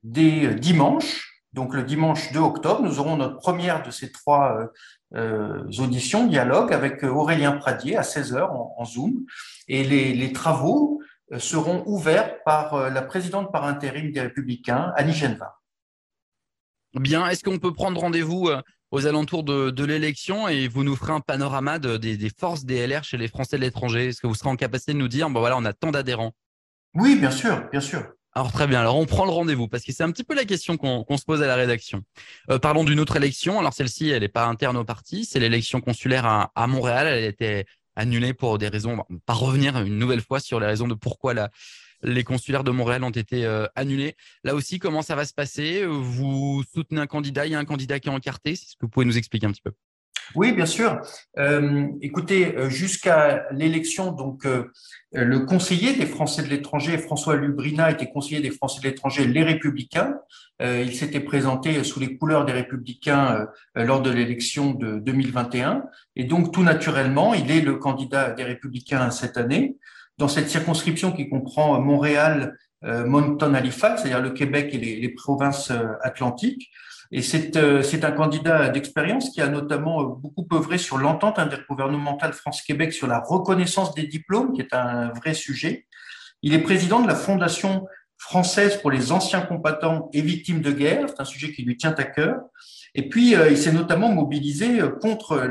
dès 0.03 0.55
dimanche, 0.55 1.43
donc 1.53 1.75
le 1.75 1.83
dimanche 1.83 2.33
2 2.33 2.41
octobre, 2.41 2.83
nous 2.83 2.99
aurons 3.01 3.17
notre 3.17 3.39
première 3.39 3.83
de 3.83 3.91
ces 3.91 4.13
trois 4.13 4.59
euh, 4.59 4.67
euh 5.15 5.63
auditions, 5.79 6.27
dialogue 6.27 6.73
avec 6.73 7.03
Aurélien 7.03 7.53
Pradier 7.53 7.97
à 7.97 8.03
16h 8.03 8.43
en, 8.43 8.75
en 8.77 8.85
Zoom. 8.85 9.25
Et 9.69 9.85
les, 9.85 10.13
les 10.15 10.33
travaux 10.33 11.01
seront 11.39 11.83
ouverts 11.87 12.43
par 12.45 12.89
la 12.91 13.03
présidente 13.03 13.51
par 13.51 13.65
intérim 13.65 14.13
des 14.13 14.21
Républicains, 14.21 14.93
Annie 14.97 15.13
Geneva. 15.13 15.57
Bien, 17.00 17.28
est-ce 17.28 17.44
qu'on 17.44 17.58
peut 17.58 17.75
prendre 17.75 18.00
rendez-vous 18.00 18.48
euh, 18.48 18.62
aux 18.90 19.06
alentours 19.06 19.44
de, 19.44 19.84
l'élection 19.84 20.48
et 20.48 20.66
vous 20.66 20.82
nous 20.82 20.96
ferez 20.96 21.12
un 21.12 21.20
panorama 21.20 21.78
des, 21.78 22.31
forces 22.38 22.64
des 22.64 22.87
LR 22.87 23.04
chez 23.04 23.19
les 23.19 23.28
Français 23.28 23.58
de 23.58 23.62
l'étranger? 23.62 24.06
Est-ce 24.06 24.20
que 24.20 24.26
vous 24.26 24.34
serez 24.34 24.48
en 24.48 24.56
capacité 24.56 24.94
de 24.94 24.98
nous 24.98 25.08
dire, 25.08 25.28
bon 25.28 25.40
voilà, 25.40 25.58
on 25.58 25.64
a 25.66 25.75
tant 25.75 25.90
d'adhérents? 25.90 26.32
Oui, 26.94 27.16
bien 27.16 27.31
sûr, 27.31 27.69
bien 27.70 27.81
sûr. 27.81 28.02
Alors 28.32 28.50
très 28.52 28.66
bien, 28.66 28.81
alors 28.81 28.96
on 28.96 29.06
prend 29.06 29.25
le 29.25 29.31
rendez-vous 29.31 29.69
parce 29.69 29.82
que 29.82 29.93
c'est 29.93 30.02
un 30.02 30.10
petit 30.10 30.25
peu 30.25 30.34
la 30.34 30.44
question 30.44 30.76
qu'on 30.76 31.16
se 31.16 31.25
pose 31.25 31.43
à 31.43 31.46
la 31.46 31.54
rédaction. 31.54 32.02
Euh, 32.50 32.58
parlons 32.58 32.84
d'une 32.84 33.00
autre 33.00 33.16
élection. 33.16 33.58
Alors 33.58 33.75
celle-ci, 33.75 34.08
elle 34.08 34.20
n'est 34.20 34.28
pas 34.28 34.46
interne 34.46 34.76
au 34.76 34.84
parti, 34.84 35.26
c'est 35.26 35.38
l'élection 35.38 35.81
consulaire 35.81 36.25
à, 36.25 36.50
à, 36.54 36.66
Montréal. 36.66 37.06
Elle 37.06 37.25
a 37.25 37.26
été 37.26 37.66
annulée 37.94 38.34
pour 38.34 38.58
des 38.58 38.69
raisons, 38.69 39.04
pas 39.25 39.32
revenir 39.32 39.78
une 39.78 39.98
nouvelle 39.98 40.20
fois 40.20 40.40
sur 40.40 40.60
les 40.60 40.66
raisons 40.66 40.87
de 40.87 40.94
pourquoi 40.94 41.32
la, 41.32 41.50
les 42.02 42.25
consulaires 42.25 42.64
de 42.64 42.70
Montréal 42.70 43.04
ont 43.04 43.10
été 43.10 43.44
euh, 43.44 43.66
annulés. 43.75 44.16
Là 44.44 44.54
aussi, 44.54 44.78
comment 44.78 45.02
ça 45.02 45.14
va 45.14 45.25
se 45.25 45.34
passer? 45.34 45.84
Vous 45.84 46.62
soutenez 46.75 47.00
un 47.00 47.06
candidat, 47.06 47.46
il 47.46 47.52
y 47.52 47.54
a 47.54 47.58
un 47.58 47.64
candidat 47.64 48.00
qui 48.00 48.08
est 48.08 48.12
encarté. 48.12 48.56
C'est 48.56 48.70
ce 48.70 48.76
que 48.76 48.82
vous 48.82 48.88
pouvez 48.88 49.06
nous 49.06 49.19
expliquer 49.19 49.46
un 49.46 49.52
petit 49.52 49.62
peu 49.62 49.72
oui, 50.34 50.50
bien 50.50 50.66
sûr. 50.66 51.00
Euh, 51.38 51.87
écoutez, 52.02 52.56
euh, 52.56 52.69
jusqu'à 52.69 53.46
l'élection, 53.52 54.10
donc 54.10 54.44
le 55.12 55.38
conseiller 55.46 55.94
des 55.94 56.04
Français 56.04 56.43
de 56.43 56.48
l'étranger, 56.48 56.98
François 56.98 57.37
Lubrina, 57.37 57.93
était 57.93 58.10
conseiller 58.10 58.40
des 58.40 58.50
Français 58.50 58.81
de 58.81 58.88
l'étranger, 58.88 59.25
les 59.25 59.44
Républicains. 59.44 60.16
il 60.60 60.96
s'était 60.96 61.20
présenté 61.20 61.84
sous 61.84 62.00
les 62.00 62.17
couleurs 62.19 62.44
des 62.44 62.53
Républicains 62.53 63.46
lors 63.76 64.03
de 64.03 64.10
l'élection 64.10 64.72
de 64.72 64.98
2021, 64.98 65.84
et 66.17 66.24
donc 66.24 66.53
tout 66.53 66.65
naturellement, 66.65 67.32
il 67.32 67.48
est 67.53 67.60
le 67.60 67.76
candidat 67.76 68.32
des 68.32 68.43
Républicains 68.43 69.12
cette 69.12 69.36
année 69.36 69.76
dans 70.19 70.29
cette 70.29 70.49
circonscription 70.49 71.13
qui 71.13 71.29
comprend 71.29 71.81
Montréal, 71.81 72.56
euh, 72.85 73.06
Moncton, 73.06 73.55
Halifax, 73.55 74.03
c'est-à-dire 74.03 74.23
le 74.23 74.31
Québec 74.31 74.70
et 74.73 74.79
les, 74.79 75.08
provinces 75.08 75.70
euh, 75.70 75.94
atlantiques. 76.03 76.70
Et 77.13 77.20
euh, 77.56 77.82
c'est 77.82 78.05
un 78.05 78.13
candidat 78.13 78.69
d'expérience 78.69 79.31
qui 79.31 79.41
a 79.41 79.49
notamment 79.49 80.05
beaucoup 80.05 80.46
œuvré 80.53 80.79
sur 80.79 80.99
l'entente 80.99 81.39
intergouvernementale 81.39 82.32
France-Québec 82.32 82.93
sur 82.93 83.06
la 83.06 83.20
reconnaissance 83.20 83.94
des 83.94 84.06
diplômes, 84.06 84.53
qui 84.53 84.61
est 84.61 84.75
un 84.75 85.08
vrai 85.11 85.35
sujet. 85.35 85.87
Il 86.43 86.55
est 86.55 86.58
président 86.58 87.01
de 87.01 87.08
la 87.08 87.15
Fondation 87.15 87.87
française 88.19 88.81
pour 88.81 88.91
les 88.91 89.13
anciens 89.13 89.43
combattants 89.43 90.08
et 90.13 90.20
victimes 90.20 90.63
de 90.63 90.73
guerre, 90.73 91.06
c'est 91.08 91.20
un 91.20 91.25
sujet 91.25 91.53
qui 91.53 91.63
lui 91.63 91.77
tient 91.77 91.94
à 91.96 92.05
cœur. 92.05 92.41
Et 92.94 93.08
puis, 93.08 93.32
il 93.32 93.58
s'est 93.58 93.73
notamment 93.73 94.08
mobilisé 94.08 94.81
contre 95.03 95.51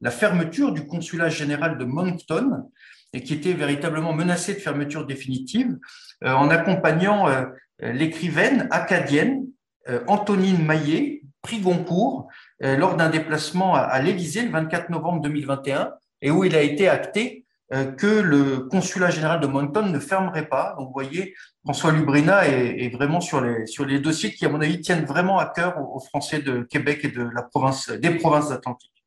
la 0.00 0.10
fermeture 0.12 0.72
du 0.72 0.86
consulat 0.86 1.28
général 1.28 1.76
de 1.76 1.84
Moncton, 1.84 2.68
et 3.12 3.22
qui 3.22 3.34
était 3.34 3.52
véritablement 3.52 4.12
menacé 4.12 4.54
de 4.54 4.58
fermeture 4.58 5.06
définitive, 5.06 5.78
euh, 6.24 6.32
en 6.32 6.50
accompagnant 6.50 7.28
euh, 7.28 7.44
l'écrivaine 7.80 8.68
acadienne 8.70 9.46
euh, 9.88 10.00
Antonine 10.06 10.64
Maillet, 10.64 11.22
prix 11.42 11.60
Goncourt, 11.60 12.28
lors 12.60 12.96
d'un 12.96 13.08
déplacement 13.08 13.74
à, 13.76 14.00
l'Élysée 14.00 14.42
le 14.42 14.50
24 14.50 14.90
novembre 14.90 15.22
2021, 15.22 15.92
et 16.20 16.32
où 16.32 16.42
il 16.42 16.54
a 16.56 16.62
été 16.62 16.88
acté 16.88 17.46
que 17.70 18.20
le 18.20 18.66
consulat 18.68 19.10
général 19.10 19.38
de 19.40 19.46
Moncton 19.46 19.86
ne 19.86 20.00
fermerait 20.00 20.48
pas. 20.48 20.74
Donc, 20.76 20.88
vous 20.88 20.92
voyez, 20.92 21.34
François 21.64 21.92
Lubrina 21.92 22.48
est, 22.48 22.92
vraiment 22.92 23.20
sur 23.20 23.40
les, 23.40 24.00
dossiers 24.00 24.34
qui, 24.34 24.44
à 24.44 24.48
mon 24.48 24.60
avis, 24.60 24.80
tiennent 24.80 25.04
vraiment 25.04 25.38
à 25.38 25.46
cœur 25.46 25.78
aux, 25.80 26.00
Français 26.00 26.40
de 26.40 26.62
Québec 26.62 27.04
et 27.04 27.08
des 27.08 28.10
provinces 28.18 28.50
atlantiques. 28.50 28.97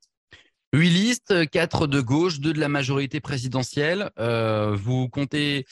Huit 0.74 0.90
listes, 0.90 1.50
quatre 1.50 1.86
de 1.86 2.00
gauche, 2.00 2.40
deux 2.40 2.54
de 2.54 2.60
la 2.60 2.70
majorité 2.70 3.20
présidentielle. 3.20 4.10
Euh, 4.20 4.74
vous 4.74 5.10
comptez 5.10 5.66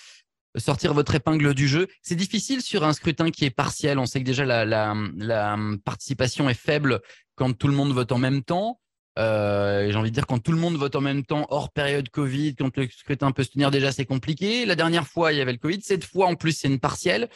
sortir 0.58 0.94
votre 0.94 1.16
épingle 1.16 1.54
du 1.54 1.70
jeu. 1.70 1.88
C'est 2.02 2.18
difficile 2.18 2.62
sur 2.62 2.84
un 2.84 2.92
scrutin 2.92 3.32
qui 3.32 3.46
est 3.46 3.50
partiel. 3.50 3.98
On 3.98 4.06
sait 4.06 4.20
que 4.20 4.26
déjà 4.26 4.44
la, 4.44 5.56
participation 5.86 6.50
est 6.50 6.54
faible 6.54 7.00
quand 7.36 7.58
tout 7.58 7.70
le 7.70 7.74
monde 7.74 7.94
vote 7.94 8.12
en 8.12 8.18
même 8.18 8.44
temps. 8.44 8.82
Euh, 9.18 9.90
J'ai 9.90 9.98
envie 9.98 10.10
de 10.10 10.16
dire 10.16 10.28
quand 10.28 10.40
tout 10.40 10.52
le 10.52 10.58
monde 10.58 10.76
vote 10.76 10.98
en 10.98 11.02
même 11.02 11.24
temps, 11.24 11.48
hors 11.50 11.72
période 11.72 12.10
Covid, 12.10 12.56
quand 12.56 12.76
le 12.76 12.90
scrutin 12.90 13.32
peut 13.32 13.44
se 13.44 13.52
tenir 13.52 13.72
déjà, 13.72 13.94
c'est 13.94 14.06
compliqué. 14.06 14.66
La 14.66 14.76
dernière 14.76 15.08
fois, 15.08 15.32
il 15.32 15.38
y 15.38 15.42
avait 15.42 15.54
le 15.54 15.60
Covid. 15.60 15.80
Cette 15.82 16.04
fois, 16.04 16.28
en 16.28 16.36
plus, 16.36 16.52
c'est 16.52 16.68
une 16.68 16.80
partielle. 16.80 17.30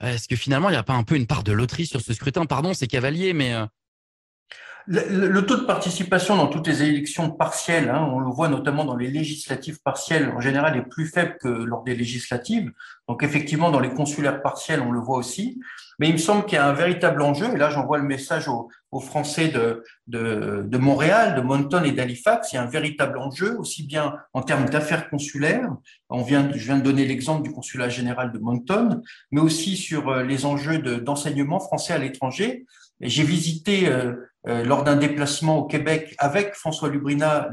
Est-ce 0.00 0.26
que 0.26 0.36
finalement, 0.36 0.70
il 0.70 0.72
n'y 0.72 0.78
a 0.78 0.82
pas 0.82 0.94
un 0.94 1.04
peu 1.04 1.16
une 1.16 1.26
part 1.26 1.44
de 1.44 1.52
loterie 1.52 1.86
sur 1.86 2.00
ce 2.00 2.14
scrutin? 2.14 2.46
Pardon, 2.46 2.72
c'est 2.72 2.86
cavalier, 2.86 3.34
mais 3.34 3.54
le, 4.86 5.40
taux 5.40 5.56
de 5.56 5.64
participation 5.64 6.36
dans 6.36 6.48
toutes 6.48 6.66
les 6.66 6.82
élections 6.82 7.30
partielles, 7.30 7.88
hein, 7.88 8.08
on 8.12 8.18
le 8.18 8.30
voit 8.30 8.48
notamment 8.48 8.84
dans 8.84 8.96
les 8.96 9.10
législatives 9.10 9.80
partielles, 9.82 10.30
en 10.36 10.40
général 10.40 10.76
est 10.76 10.82
plus 10.82 11.06
faible 11.06 11.36
que 11.40 11.48
lors 11.48 11.82
des 11.84 11.94
législatives. 11.94 12.70
Donc 13.08 13.22
effectivement, 13.22 13.70
dans 13.70 13.80
les 13.80 13.90
consulaires 13.90 14.42
partielles, 14.42 14.80
on 14.80 14.92
le 14.92 15.00
voit 15.00 15.16
aussi. 15.16 15.60
Mais 15.98 16.08
il 16.08 16.12
me 16.12 16.18
semble 16.18 16.44
qu'il 16.44 16.56
y 16.56 16.58
a 16.58 16.66
un 16.66 16.72
véritable 16.72 17.22
enjeu, 17.22 17.54
et 17.54 17.56
là 17.56 17.70
j'envoie 17.70 17.98
le 17.98 18.04
message 18.04 18.48
aux, 18.48 18.68
Français 19.00 19.48
de, 19.48 19.82
de, 20.06 20.78
Montréal, 20.78 21.34
de 21.34 21.40
Moncton 21.40 21.82
et 21.82 21.90
d'Halifax, 21.90 22.52
il 22.52 22.54
y 22.54 22.58
a 22.58 22.62
un 22.62 22.70
véritable 22.70 23.18
enjeu, 23.18 23.58
aussi 23.58 23.84
bien 23.84 24.14
en 24.34 24.42
termes 24.42 24.66
d'affaires 24.66 25.10
consulaires, 25.10 25.68
on 26.10 26.22
vient, 26.22 26.48
je 26.54 26.64
viens 26.64 26.78
de 26.78 26.82
donner 26.84 27.04
l'exemple 27.04 27.42
du 27.42 27.50
consulat 27.50 27.88
général 27.88 28.30
de 28.30 28.38
Moncton, 28.38 29.02
mais 29.32 29.40
aussi 29.40 29.76
sur 29.76 30.10
euh, 30.10 30.22
les 30.22 30.46
enjeux 30.46 30.78
d'enseignement 30.78 31.58
français 31.58 31.92
à 31.92 31.98
l'étranger. 31.98 32.66
J'ai 33.00 33.24
visité 33.24 33.88
euh, 33.88 34.14
euh, 34.46 34.64
lors 34.64 34.84
d'un 34.84 34.96
déplacement 34.96 35.58
au 35.58 35.64
Québec 35.64 36.14
avec 36.18 36.54
François 36.54 36.88
Lubrina 36.88 37.48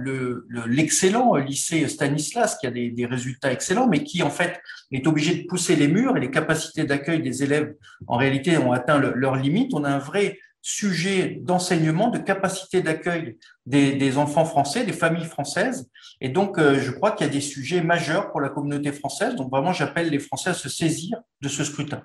l'excellent 0.67 1.36
le, 1.36 1.43
lycée 1.43 1.88
Stanislas 1.88 2.57
qui 2.57 2.67
a 2.67 2.71
des, 2.71 2.91
des, 2.91 3.05
résultats 3.05 3.51
excellents, 3.51 3.88
mais 3.88 4.03
qui 4.03 4.24
en 4.24 4.29
fait 4.29 4.60
est 4.91 5.07
obligé 5.07 5.36
de 5.36 5.48
pousser 5.48 5.75
les 5.75 5.88
murs 5.88 6.17
et 6.17 6.19
les 6.19 6.31
capacités 6.31 6.83
d'accueil 6.83 7.21
des 7.21 7.43
élèves 7.43 7.74
en 8.07 8.17
réalité 8.17 8.57
ont 8.57 8.71
atteint 8.71 9.00
leurs 9.00 9.36
limites. 9.36 9.74
On 9.74 9.83
a 9.83 9.89
un 9.89 10.00
vrai 10.00 10.38
sujet 10.62 11.39
d'enseignement, 11.41 12.10
de 12.10 12.19
capacité 12.19 12.81
d'accueil 12.81 13.38
des, 13.65 13.93
des, 13.93 14.17
enfants 14.17 14.45
français, 14.45 14.86
des 14.86 14.93
familles 14.93 15.25
françaises. 15.25 15.89
Et 16.19 16.29
donc, 16.29 16.60
euh, 16.60 16.79
je 16.79 16.91
crois 16.91 17.12
qu'il 17.12 17.25
y 17.25 17.29
a 17.29 17.33
des 17.33 17.41
sujets 17.41 17.81
majeurs 17.81 18.31
pour 18.31 18.41
la 18.41 18.50
communauté 18.50 18.91
française. 18.91 19.36
Donc, 19.36 19.50
vraiment, 19.50 19.74
j'appelle 19.74 20.10
les 20.10 20.19
Français 20.19 20.51
à 20.51 20.53
se 20.53 20.69
saisir 20.69 21.17
de 21.41 21.50
ce 21.50 21.63
scrutin. 21.63 22.03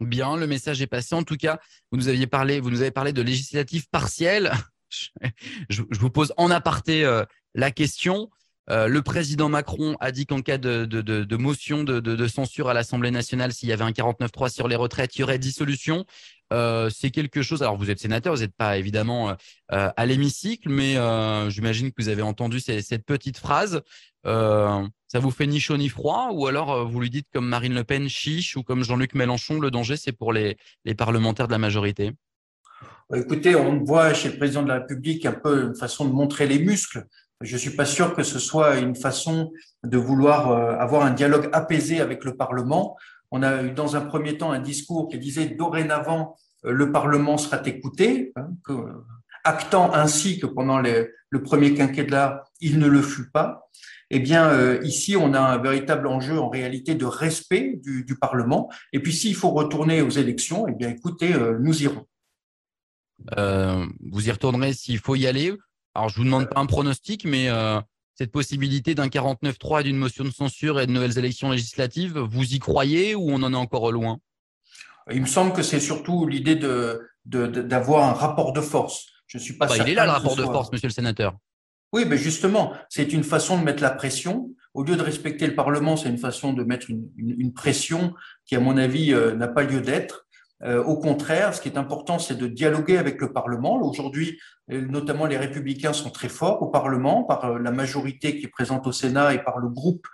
Bien, 0.00 0.36
le 0.36 0.46
message 0.46 0.80
est 0.80 0.86
passé. 0.86 1.14
En 1.14 1.22
tout 1.22 1.36
cas, 1.36 1.58
vous 1.90 1.98
nous 1.98 2.08
aviez 2.08 2.26
parlé, 2.26 2.60
vous 2.60 2.70
nous 2.70 2.80
avez 2.80 2.90
parlé 2.90 3.12
de 3.12 3.22
législative 3.22 3.86
partielle. 3.90 4.50
Je, 5.68 5.82
vous 5.82 6.10
pose 6.10 6.32
en 6.36 6.50
aparté 6.50 7.04
euh, 7.04 7.24
la 7.54 7.70
question. 7.70 8.30
Euh, 8.70 8.86
le 8.86 9.02
président 9.02 9.48
Macron 9.48 9.96
a 10.00 10.12
dit 10.12 10.26
qu'en 10.26 10.42
cas 10.42 10.58
de, 10.58 11.36
motion 11.36 11.84
de, 11.84 12.26
censure 12.28 12.68
à 12.68 12.74
l'Assemblée 12.74 13.10
nationale, 13.10 13.52
s'il 13.52 13.68
y 13.68 13.72
avait 13.72 13.84
un 13.84 13.90
49-3 13.90 14.50
sur 14.50 14.68
les 14.68 14.76
retraites, 14.76 15.16
il 15.16 15.20
y 15.20 15.22
aurait 15.22 15.38
dissolution. 15.38 16.04
Euh, 16.52 16.90
c'est 16.90 17.10
quelque 17.10 17.42
chose. 17.42 17.62
Alors, 17.62 17.76
vous 17.76 17.90
êtes 17.90 18.00
sénateur, 18.00 18.34
vous 18.34 18.40
n'êtes 18.40 18.56
pas 18.56 18.76
évidemment 18.76 19.30
euh, 19.30 19.34
à 19.96 20.06
l'hémicycle, 20.06 20.68
mais 20.68 20.94
j'imagine 21.50 21.90
que 21.92 22.02
vous 22.02 22.08
avez 22.08 22.22
entendu 22.22 22.60
cette 22.60 23.04
petite 23.04 23.38
phrase. 23.38 23.82
ça 24.24 25.18
vous 25.18 25.30
fait 25.30 25.46
ni 25.46 25.60
chaud 25.60 25.76
ni 25.76 25.88
froid, 25.88 26.30
ou 26.32 26.46
alors 26.46 26.88
vous 26.88 27.00
lui 27.00 27.10
dites 27.10 27.28
comme 27.32 27.48
Marine 27.48 27.74
Le 27.74 27.84
Pen 27.84 28.08
chiche 28.08 28.56
ou 28.56 28.62
comme 28.62 28.82
Jean-Luc 28.82 29.14
Mélenchon, 29.14 29.60
le 29.60 29.70
danger 29.70 29.96
c'est 29.96 30.12
pour 30.12 30.32
les, 30.32 30.56
les 30.84 30.94
parlementaires 30.94 31.46
de 31.46 31.52
la 31.52 31.58
majorité? 31.58 32.12
Écoutez, 33.14 33.56
on 33.56 33.82
voit 33.82 34.14
chez 34.14 34.30
le 34.30 34.36
président 34.36 34.62
de 34.62 34.68
la 34.68 34.74
République 34.74 35.26
un 35.26 35.32
peu 35.32 35.64
une 35.64 35.74
façon 35.74 36.04
de 36.04 36.12
montrer 36.12 36.46
les 36.46 36.60
muscles. 36.60 37.06
Je 37.40 37.56
suis 37.56 37.70
pas 37.70 37.84
sûr 37.84 38.14
que 38.14 38.22
ce 38.22 38.38
soit 38.38 38.78
une 38.78 38.94
façon 38.94 39.50
de 39.82 39.98
vouloir 39.98 40.50
euh, 40.52 40.76
avoir 40.76 41.02
un 41.04 41.10
dialogue 41.10 41.48
apaisé 41.52 42.00
avec 42.00 42.24
le 42.24 42.36
Parlement. 42.36 42.96
On 43.30 43.42
a 43.42 43.62
eu 43.62 43.70
dans 43.70 43.96
un 43.96 44.00
premier 44.00 44.36
temps 44.38 44.52
un 44.52 44.60
discours 44.60 45.08
qui 45.08 45.18
disait 45.18 45.46
dorénavant 45.46 46.36
euh, 46.64 46.72
le 46.72 46.92
Parlement 46.92 47.38
sera 47.38 47.60
écouté, 47.66 48.32
hein, 48.36 48.50
actant 49.44 49.92
ainsi 49.94 50.38
que 50.38 50.46
pendant 50.46 50.80
le 50.80 51.42
premier 51.42 51.74
quinquennat 51.74 52.44
il 52.60 52.78
ne 52.78 52.86
le 52.86 53.02
fut 53.02 53.30
pas. 53.30 53.68
Eh 54.12 54.18
bien, 54.18 54.50
euh, 54.50 54.80
ici, 54.82 55.16
on 55.16 55.34
a 55.34 55.40
un 55.40 55.58
véritable 55.58 56.08
enjeu 56.08 56.38
en 56.38 56.48
réalité 56.48 56.96
de 56.96 57.04
respect 57.04 57.80
du, 57.82 58.18
Parlement. 58.20 58.68
Et 58.92 59.00
puis, 59.00 59.12
s'il 59.12 59.36
faut 59.36 59.50
retourner 59.50 60.02
aux 60.02 60.10
élections, 60.10 60.66
eh 60.66 60.72
bien, 60.72 60.90
écoutez, 60.90 61.32
nous 61.60 61.82
irons. 61.84 62.06
vous 63.36 64.28
y 64.28 64.30
retournerez 64.32 64.72
s'il 64.72 64.98
faut 64.98 65.14
y 65.14 65.28
aller. 65.28 65.54
Alors, 65.94 66.08
je 66.08 66.16
vous 66.16 66.24
demande 66.24 66.48
pas 66.48 66.60
un 66.60 66.66
pronostic, 66.66 67.24
mais 67.24 67.48
euh, 67.48 67.80
cette 68.20 68.32
possibilité 68.32 68.94
d'un 68.94 69.06
49-3 69.06 69.82
d'une 69.82 69.96
motion 69.96 70.24
de 70.24 70.30
censure 70.30 70.78
et 70.78 70.86
de 70.86 70.92
nouvelles 70.92 71.16
élections 71.16 71.52
législatives, 71.52 72.18
vous 72.18 72.52
y 72.52 72.58
croyez 72.58 73.14
ou 73.14 73.30
on 73.30 73.42
en 73.42 73.54
est 73.54 73.56
encore 73.56 73.90
loin? 73.92 74.18
Il 75.10 75.22
me 75.22 75.26
semble 75.26 75.54
que 75.54 75.62
c'est 75.62 75.80
surtout 75.80 76.26
l'idée 76.26 76.54
de, 76.54 77.00
d'avoir 77.24 78.06
un 78.06 78.12
rapport 78.12 78.52
de 78.52 78.60
force. 78.60 79.06
Je 79.26 79.38
suis 79.38 79.54
pas. 79.54 79.66
Bah, 79.68 79.76
il 79.78 79.88
est 79.88 79.94
là 79.94 80.04
le 80.04 80.10
rapport 80.10 80.36
de 80.36 80.42
force, 80.42 80.70
monsieur 80.70 80.88
le 80.88 80.92
sénateur. 80.92 81.34
Oui, 81.94 82.04
mais 82.06 82.18
justement, 82.18 82.74
c'est 82.90 83.14
une 83.14 83.24
façon 83.24 83.58
de 83.58 83.64
mettre 83.64 83.82
la 83.82 83.90
pression. 83.90 84.50
Au 84.74 84.82
lieu 84.82 84.96
de 84.96 85.02
respecter 85.02 85.46
le 85.46 85.54
Parlement, 85.54 85.96
c'est 85.96 86.10
une 86.10 86.18
façon 86.18 86.52
de 86.52 86.62
mettre 86.62 86.90
une, 86.90 87.52
pression 87.54 88.12
qui, 88.44 88.54
à 88.54 88.60
mon 88.60 88.76
avis, 88.76 89.14
euh, 89.14 89.34
n'a 89.34 89.48
pas 89.48 89.62
lieu 89.62 89.80
d'être. 89.80 90.26
Euh, 90.62 90.82
au 90.84 90.96
contraire, 90.96 91.54
ce 91.54 91.60
qui 91.60 91.68
est 91.68 91.78
important, 91.78 92.18
c'est 92.18 92.36
de 92.36 92.46
dialoguer 92.46 92.98
avec 92.98 93.20
le 93.20 93.32
Parlement. 93.32 93.80
Aujourd'hui, 93.82 94.38
euh, 94.70 94.86
notamment 94.86 95.26
les 95.26 95.38
républicains 95.38 95.92
sont 95.92 96.10
très 96.10 96.28
forts 96.28 96.60
au 96.62 96.66
Parlement 96.66 97.24
par 97.24 97.44
euh, 97.46 97.58
la 97.58 97.70
majorité 97.70 98.38
qui 98.38 98.44
est 98.44 98.50
présente 98.50 98.86
au 98.86 98.92
Sénat 98.92 99.34
et 99.34 99.42
par 99.42 99.58
le 99.58 99.68
groupe 99.68 100.06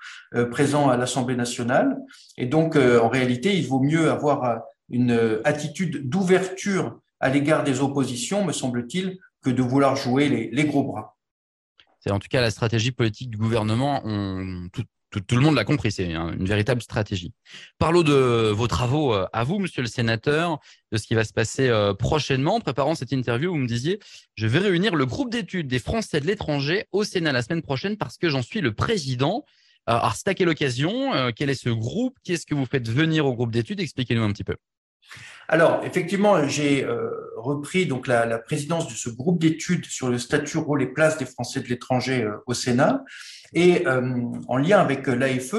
présent 0.50 0.88
à 0.88 0.96
l'Assemblée 0.96 1.36
nationale. 1.36 1.96
Et 2.36 2.46
donc, 2.46 2.76
en 2.76 3.08
réalité, 3.08 3.56
il 3.56 3.66
vaut 3.66 3.80
mieux 3.80 4.10
avoir 4.10 4.60
une 4.88 5.40
attitude 5.44 6.08
d'ouverture 6.08 7.00
à 7.20 7.28
l'égard 7.28 7.64
des 7.64 7.80
oppositions, 7.80 8.44
me 8.44 8.52
semble-t-il, 8.52 9.18
que 9.42 9.50
de 9.50 9.62
vouloir 9.62 9.96
jouer 9.96 10.28
les, 10.28 10.64
gros 10.64 10.84
bras. 10.84 11.16
C'est 12.00 12.10
en 12.10 12.18
tout 12.18 12.28
cas 12.28 12.40
la 12.40 12.50
stratégie 12.50 12.92
politique 12.92 13.30
du 13.30 13.36
gouvernement. 13.36 14.02
Tout, 15.10 15.36
le 15.36 15.40
monde 15.40 15.54
l'a 15.54 15.64
compris, 15.64 15.92
c'est 15.92 16.10
une 16.10 16.46
véritable 16.46 16.82
stratégie. 16.82 17.32
Parlons 17.78 18.02
de 18.02 18.50
vos 18.50 18.66
travaux 18.66 19.14
euh, 19.14 19.26
à 19.32 19.44
vous, 19.44 19.58
monsieur 19.58 19.82
le 19.82 19.88
sénateur, 19.88 20.58
de 20.92 20.98
ce 20.98 21.06
qui 21.06 21.14
va 21.14 21.24
se 21.24 21.32
passer 21.32 21.68
euh, 21.68 21.94
prochainement. 21.94 22.56
En 22.56 22.60
préparant 22.60 22.94
cette 22.94 23.12
interview, 23.12 23.50
vous 23.50 23.58
me 23.58 23.66
disiez, 23.66 23.98
je 24.34 24.46
vais 24.46 24.58
réunir 24.58 24.94
le 24.94 25.06
groupe 25.06 25.30
d'études 25.30 25.68
des 25.68 25.78
Français 25.78 26.20
de 26.20 26.26
l'étranger 26.26 26.86
au 26.92 27.04
Sénat 27.04 27.32
la 27.32 27.42
semaine 27.42 27.62
prochaine 27.62 27.96
parce 27.96 28.18
que 28.18 28.28
j'en 28.28 28.42
suis 28.42 28.60
le 28.60 28.74
président. 28.74 29.44
Euh, 29.88 29.92
alors, 29.92 30.14
c'est 30.16 30.28
à 30.28 30.34
quelle 30.34 30.52
Quel 30.54 31.50
est 31.50 31.54
ce 31.54 31.70
groupe? 31.70 32.16
Qu'est-ce 32.24 32.46
que 32.46 32.54
vous 32.54 32.66
faites 32.66 32.88
venir 32.88 33.26
au 33.26 33.34
groupe 33.34 33.52
d'études? 33.52 33.80
Expliquez-nous 33.80 34.22
un 34.22 34.32
petit 34.32 34.44
peu. 34.44 34.56
Alors, 35.48 35.82
effectivement, 35.84 36.48
j'ai 36.48 36.84
repris 37.36 37.86
donc 37.86 38.06
la, 38.06 38.38
présidence 38.38 38.88
de 38.88 38.94
ce 38.94 39.10
groupe 39.10 39.38
d'études 39.38 39.84
sur 39.84 40.08
le 40.08 40.18
statut, 40.18 40.58
rôle 40.58 40.82
et 40.82 40.86
place 40.86 41.18
des 41.18 41.26
Français 41.26 41.60
de 41.60 41.68
l'étranger 41.68 42.28
au 42.46 42.54
Sénat. 42.54 43.04
Et 43.52 43.86
euh, 43.86 44.22
en 44.48 44.56
lien 44.56 44.80
avec 44.80 45.06
l'AFE, 45.06 45.54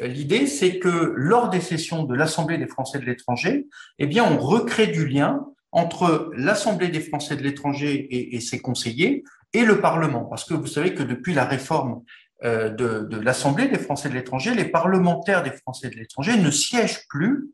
l'idée, 0.00 0.46
c'est 0.46 0.78
que 0.78 1.12
lors 1.16 1.50
des 1.50 1.60
sessions 1.60 2.04
de 2.04 2.14
l'Assemblée 2.14 2.58
des 2.58 2.66
Français 2.66 2.98
de 2.98 3.04
l'étranger, 3.04 3.66
eh 3.98 4.20
on 4.20 4.38
recrée 4.38 4.86
du 4.86 5.06
lien 5.06 5.44
entre 5.72 6.30
l'Assemblée 6.34 6.88
des 6.88 7.00
Français 7.00 7.36
de 7.36 7.42
l'étranger 7.42 8.34
et, 8.34 8.40
ses 8.40 8.60
conseillers 8.60 9.24
et 9.52 9.64
le 9.64 9.80
Parlement. 9.80 10.24
Parce 10.24 10.44
que 10.44 10.54
vous 10.54 10.66
savez 10.66 10.94
que 10.94 11.02
depuis 11.02 11.34
la 11.34 11.44
réforme 11.44 12.02
euh, 12.44 12.70
de 12.70 13.18
l'Assemblée 13.18 13.68
des 13.68 13.78
Français 13.78 14.08
de 14.08 14.14
l'étranger, 14.14 14.54
les 14.54 14.64
parlementaires 14.64 15.42
des 15.42 15.50
Français 15.50 15.90
de 15.90 15.96
l'étranger 15.96 16.38
ne 16.38 16.50
siègent 16.50 17.06
plus 17.08 17.50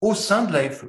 au 0.00 0.14
sein 0.14 0.44
de 0.44 0.52
l'AFE. 0.52 0.84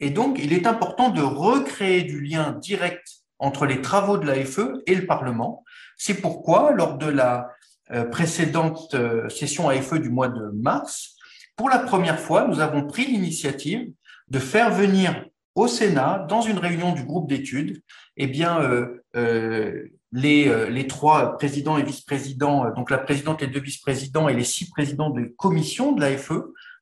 Et 0.00 0.10
donc, 0.10 0.38
il 0.42 0.52
est 0.52 0.66
important 0.66 1.10
de 1.10 1.22
recréer 1.22 2.02
du 2.02 2.20
lien 2.20 2.52
direct 2.52 3.06
entre 3.38 3.66
les 3.66 3.80
travaux 3.80 4.18
de 4.18 4.26
l'AFE 4.26 4.60
et 4.86 4.94
le 4.94 5.06
Parlement. 5.06 5.64
C'est 5.96 6.20
pourquoi, 6.20 6.72
lors 6.72 6.98
de 6.98 7.06
la 7.06 7.48
euh, 7.90 8.04
précédente 8.04 8.94
euh, 8.94 9.28
session 9.28 9.68
AFE 9.68 9.94
du 9.94 10.08
mois 10.08 10.28
de 10.28 10.50
mars, 10.54 11.16
pour 11.56 11.68
la 11.68 11.78
première 11.78 12.18
fois, 12.18 12.46
nous 12.48 12.60
avons 12.60 12.86
pris 12.86 13.06
l'initiative 13.06 13.90
de 14.28 14.38
faire 14.38 14.72
venir 14.72 15.26
au 15.54 15.68
Sénat, 15.68 16.26
dans 16.28 16.40
une 16.40 16.58
réunion 16.58 16.92
du 16.92 17.04
groupe 17.04 17.28
d'études, 17.28 17.80
eh 18.16 18.26
bien, 18.26 18.60
euh, 18.60 19.88
les, 20.10 20.70
les, 20.70 20.86
trois 20.88 21.36
présidents 21.36 21.78
et 21.78 21.84
vice-présidents, 21.84 22.72
donc 22.74 22.90
la 22.90 22.98
présidente 22.98 23.40
et 23.42 23.46
deux 23.46 23.60
vice-présidents 23.60 24.28
et 24.28 24.34
les 24.34 24.42
six 24.42 24.68
présidents 24.68 25.10
de 25.10 25.32
commission 25.36 25.92
de 25.92 26.00
l'AFE, 26.00 26.32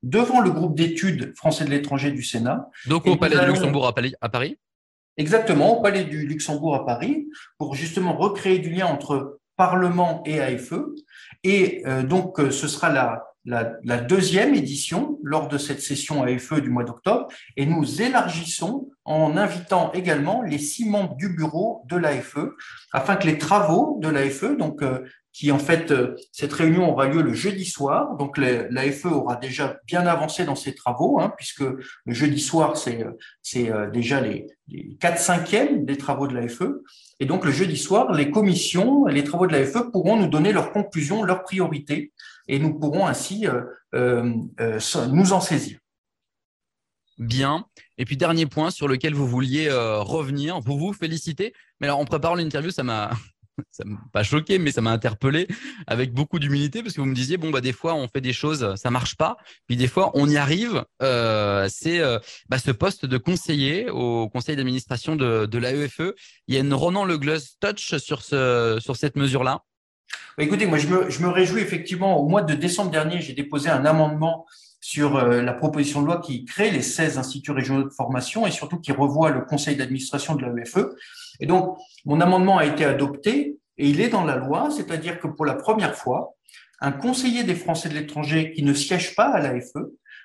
devant 0.02 0.40
le 0.40 0.50
groupe 0.50 0.74
d'études 0.74 1.34
français 1.36 1.64
de 1.64 1.70
l'étranger 1.70 2.10
du 2.10 2.22
Sénat. 2.22 2.68
Donc 2.86 3.06
au 3.06 3.16
Palais 3.16 3.36
de 3.36 3.46
Luxembourg 3.46 3.86
à 3.86 3.94
Paris? 4.28 4.56
Exactement, 5.16 5.78
au 5.78 5.82
Palais 5.82 6.04
du 6.04 6.26
Luxembourg 6.26 6.74
à 6.74 6.86
Paris, 6.86 7.28
pour 7.58 7.74
justement 7.74 8.16
recréer 8.16 8.58
du 8.58 8.70
lien 8.70 8.86
entre 8.86 9.40
Parlement 9.56 10.22
et 10.24 10.40
AFE. 10.40 10.74
Et 11.44 11.82
euh, 11.86 12.02
donc, 12.02 12.40
euh, 12.40 12.50
ce 12.50 12.66
sera 12.66 12.88
la, 12.88 13.24
la, 13.44 13.74
la, 13.84 13.98
deuxième 13.98 14.54
édition 14.54 15.18
lors 15.22 15.48
de 15.48 15.58
cette 15.58 15.82
session 15.82 16.22
AFE 16.22 16.60
du 16.60 16.70
mois 16.70 16.84
d'octobre. 16.84 17.28
Et 17.56 17.66
nous 17.66 18.00
élargissons 18.00 18.88
en 19.04 19.36
invitant 19.36 19.90
également 19.92 20.42
les 20.42 20.58
six 20.58 20.88
membres 20.88 21.16
du 21.16 21.28
bureau 21.30 21.82
de 21.88 21.96
l'AFE, 21.96 22.38
afin 22.92 23.16
que 23.16 23.26
les 23.26 23.38
travaux 23.38 23.98
de 24.00 24.08
l'AFE, 24.08 24.56
donc 24.56 24.82
euh, 24.82 25.00
qui 25.32 25.50
en 25.50 25.58
fait, 25.58 25.90
euh, 25.90 26.14
cette 26.30 26.52
réunion 26.52 26.90
aura 26.90 27.08
lieu 27.08 27.22
le 27.22 27.32
jeudi 27.32 27.64
soir. 27.64 28.16
Donc 28.16 28.36
l'AFE 28.38 29.06
aura 29.06 29.36
déjà 29.36 29.78
bien 29.86 30.06
avancé 30.06 30.44
dans 30.44 30.54
ses 30.54 30.74
travaux, 30.74 31.18
hein, 31.20 31.32
puisque 31.36 31.62
le 31.62 32.12
jeudi 32.12 32.40
soir, 32.40 32.76
c'est 32.76 33.70
euh, 33.70 33.90
déjà 33.90 34.20
les, 34.20 34.46
les 34.68 34.96
4 35.00 35.18
cinquièmes 35.18 35.84
des 35.84 35.96
travaux 35.96 36.26
de 36.26 36.34
l'AFE. 36.34 36.62
Et 37.18 37.26
donc 37.26 37.44
le 37.44 37.50
jeudi 37.50 37.78
soir, 37.78 38.12
les 38.12 38.30
commissions, 38.30 39.06
les 39.06 39.24
travaux 39.24 39.46
de 39.46 39.52
l'AFE 39.52 39.90
pourront 39.90 40.16
nous 40.16 40.28
donner 40.28 40.52
leurs 40.52 40.72
conclusions, 40.72 41.22
leurs 41.22 41.42
priorités, 41.42 42.12
et 42.46 42.58
nous 42.58 42.78
pourrons 42.78 43.06
ainsi 43.06 43.46
euh, 43.94 44.22
nous 45.10 45.32
en 45.32 45.40
saisir. 45.40 45.78
Bien. 47.22 47.66
Et 47.98 48.04
puis 48.04 48.16
dernier 48.16 48.46
point 48.46 48.70
sur 48.70 48.88
lequel 48.88 49.14
vous 49.14 49.26
vouliez 49.26 49.70
revenir, 49.70 50.60
vous 50.60 50.78
vous 50.78 50.92
féliciter. 50.92 51.52
Mais 51.80 51.86
alors 51.86 52.00
en 52.00 52.04
préparant 52.04 52.34
l'interview, 52.34 52.70
ça 52.70 52.82
m'a 52.82 53.12
m'a 53.84 53.98
pas 54.12 54.22
choqué, 54.22 54.58
mais 54.58 54.72
ça 54.72 54.80
m'a 54.80 54.90
interpellé 54.90 55.46
avec 55.86 56.12
beaucoup 56.12 56.38
d'humilité 56.38 56.82
parce 56.82 56.94
que 56.94 57.00
vous 57.00 57.06
me 57.06 57.14
disiez 57.14 57.36
bon 57.36 57.50
bah 57.50 57.60
des 57.60 57.72
fois 57.72 57.94
on 57.94 58.08
fait 58.08 58.20
des 58.20 58.32
choses, 58.32 58.74
ça 58.76 58.90
marche 58.90 59.16
pas, 59.16 59.36
puis 59.66 59.76
des 59.76 59.88
fois 59.88 60.10
on 60.14 60.28
y 60.28 60.36
arrive. 60.36 60.84
Euh, 61.02 61.68
c'est 61.70 62.00
euh, 62.00 62.18
bah, 62.48 62.58
ce 62.58 62.70
poste 62.70 63.06
de 63.06 63.18
conseiller 63.18 63.90
au 63.90 64.28
conseil 64.28 64.56
d'administration 64.56 65.16
de, 65.16 65.58
l'AEFE. 65.58 66.12
Il 66.48 66.54
y 66.54 66.58
a 66.58 66.60
une 66.60 66.74
Ronan 66.74 67.04
Le 67.04 67.18
Gloss 67.18 67.56
touch 67.60 67.96
sur 67.98 68.22
ce 68.22 68.78
sur 68.80 68.96
cette 68.96 69.16
mesure 69.16 69.44
là. 69.44 69.62
Bah, 70.36 70.44
écoutez, 70.44 70.66
moi 70.66 70.78
je 70.78 70.88
me, 70.88 71.10
je 71.10 71.22
me 71.22 71.28
réjouis 71.28 71.60
effectivement. 71.60 72.18
Au 72.18 72.28
mois 72.28 72.42
de 72.42 72.54
décembre 72.54 72.90
dernier, 72.90 73.20
j'ai 73.20 73.32
déposé 73.32 73.68
un 73.68 73.84
amendement 73.84 74.46
sur 74.82 75.16
euh, 75.16 75.42
la 75.42 75.52
proposition 75.54 76.02
de 76.02 76.06
loi 76.06 76.20
qui 76.20 76.44
crée 76.44 76.72
les 76.72 76.82
16 76.82 77.16
instituts 77.16 77.52
régionaux 77.52 77.84
de 77.84 77.94
formation 77.94 78.46
et 78.46 78.50
surtout 78.50 78.78
qui 78.78 78.92
revoit 78.92 79.30
le 79.30 79.42
conseil 79.42 79.76
d'administration 79.76 80.34
de 80.34 80.44
l'AEFE. 80.44 80.88
Et 81.40 81.46
donc, 81.46 81.78
mon 82.04 82.20
amendement 82.20 82.58
a 82.58 82.66
été 82.66 82.84
adopté 82.84 83.56
et 83.78 83.88
il 83.88 84.00
est 84.00 84.08
dans 84.08 84.24
la 84.24 84.36
loi, 84.36 84.70
c'est-à-dire 84.70 85.20
que 85.20 85.28
pour 85.28 85.46
la 85.46 85.54
première 85.54 85.94
fois, 85.94 86.34
un 86.80 86.90
conseiller 86.90 87.44
des 87.44 87.54
Français 87.54 87.88
de 87.88 87.94
l'étranger 87.94 88.52
qui 88.52 88.64
ne 88.64 88.74
siège 88.74 89.14
pas 89.14 89.26
à 89.26 89.40
l'AFE 89.40 89.76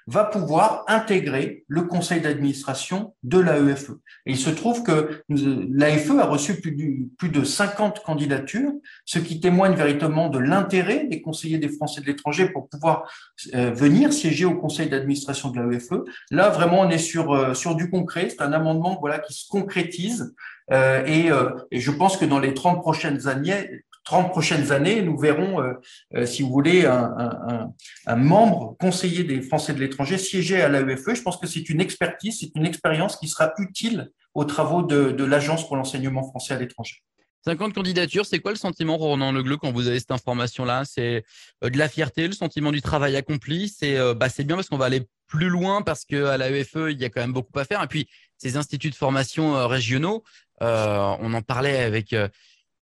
va 0.07 0.23
pouvoir 0.23 0.85
intégrer 0.87 1.65
le 1.67 1.83
conseil 1.83 2.21
d'administration 2.21 3.13
de 3.23 3.39
l'AEFE. 3.39 3.91
Il 4.25 4.37
se 4.37 4.49
trouve 4.49 4.83
que 4.83 5.21
l'AFE 5.29 6.11
a 6.11 6.25
reçu 6.25 6.61
plus, 6.61 7.29
de 7.29 7.43
50 7.43 8.03
candidatures, 8.03 8.71
ce 9.05 9.19
qui 9.19 9.39
témoigne 9.41 9.75
véritablement 9.75 10.29
de 10.29 10.39
l'intérêt 10.39 11.05
des 11.05 11.21
conseillers 11.21 11.57
des 11.57 11.69
Français 11.69 12.01
de 12.01 12.05
l'étranger 12.05 12.49
pour 12.49 12.69
pouvoir 12.69 13.11
euh, 13.53 13.71
venir 13.71 14.13
siéger 14.13 14.45
au 14.45 14.55
conseil 14.55 14.89
d'administration 14.89 15.51
de 15.51 15.59
l'AEFE. 15.59 15.93
Là, 16.31 16.49
vraiment, 16.49 16.81
on 16.81 16.89
est 16.89 16.97
sur, 16.97 17.33
euh, 17.33 17.53
sur 17.53 17.75
du 17.75 17.89
concret. 17.89 18.29
C'est 18.29 18.41
un 18.41 18.53
amendement 18.53 18.97
voilà, 18.99 19.19
qui 19.19 19.33
se 19.33 19.47
concrétise 19.49 20.33
euh, 20.71 21.05
et, 21.05 21.31
euh, 21.31 21.51
et, 21.71 21.79
je 21.79 21.91
pense 21.91 22.17
que 22.17 22.25
dans 22.25 22.39
les 22.39 22.53
30 22.53 22.81
prochaines 22.81 23.27
années, 23.27 23.83
30 24.07 24.31
prochaines 24.31 24.71
années, 24.71 25.01
nous 25.01 25.17
verrons, 25.17 25.61
euh, 25.61 26.25
si 26.25 26.41
vous 26.41 26.49
voulez, 26.49 26.85
un, 26.85 28.15
membre 28.15 28.77
conseiller 28.79 29.25
des 29.25 29.41
Français 29.41 29.73
de 29.73 29.79
l'étranger 29.79 30.17
siéger 30.17 30.61
à 30.61 30.69
l'AEFE. 30.69 31.13
Je 31.13 31.21
pense 31.21 31.35
que 31.35 31.45
c'est 31.45 31.67
une 31.67 31.81
expertise, 31.81 32.37
c'est 32.39 32.51
une 32.55 32.65
expérience 32.65 33.17
qui 33.17 33.27
sera 33.27 33.51
utile 33.57 34.09
aux 34.33 34.45
travaux 34.45 34.81
de, 34.81 35.23
l'Agence 35.25 35.67
pour 35.67 35.75
l'enseignement 35.75 36.23
français 36.23 36.53
à 36.53 36.57
l'étranger. 36.57 37.03
50 37.43 37.73
candidatures, 37.73 38.25
c'est 38.25 38.39
quoi 38.39 38.51
le 38.51 38.57
sentiment, 38.57 38.97
Ronan 38.97 39.33
Legleu, 39.33 39.57
quand 39.57 39.73
vous 39.73 39.87
avez 39.87 39.99
cette 39.99 40.11
information-là? 40.11 40.83
C'est 40.85 41.25
de 41.61 41.77
la 41.77 41.89
fierté, 41.89 42.27
le 42.27 42.33
sentiment 42.33 42.71
du 42.71 42.81
travail 42.81 43.17
accompli? 43.17 43.67
C'est 43.67 43.97
bah, 44.15 44.27
bien 44.37 44.55
parce 44.55 44.69
qu'on 44.69 44.77
va 44.77 44.85
aller 44.85 45.03
plus 45.27 45.49
loin 45.49 45.81
parce 45.81 46.05
qu'à 46.05 46.37
l'AEFE, 46.37 46.91
il 46.91 46.97
y 46.97 47.03
a 47.03 47.09
quand 47.09 47.21
même 47.21 47.33
beaucoup 47.33 47.59
à 47.59 47.65
faire. 47.65 47.83
Et 47.83 47.87
puis, 47.87 48.07
ces 48.37 48.55
instituts 48.55 48.89
de 48.89 48.95
formation 48.95 49.67
régionaux, 49.67 50.23
euh, 50.61 51.15
on 51.19 51.33
en 51.33 51.41
parlait 51.41 51.79
avec 51.79 52.13
euh, 52.13 52.27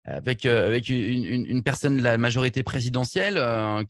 avec 0.05 0.45
euh, 0.45 0.67
avec 0.67 0.89
une, 0.89 1.45
une, 1.45 1.63
personne 1.63 1.97
de 1.97 2.03
la 2.03 2.17
majorité 2.17 2.63
présidentielle 2.63 3.35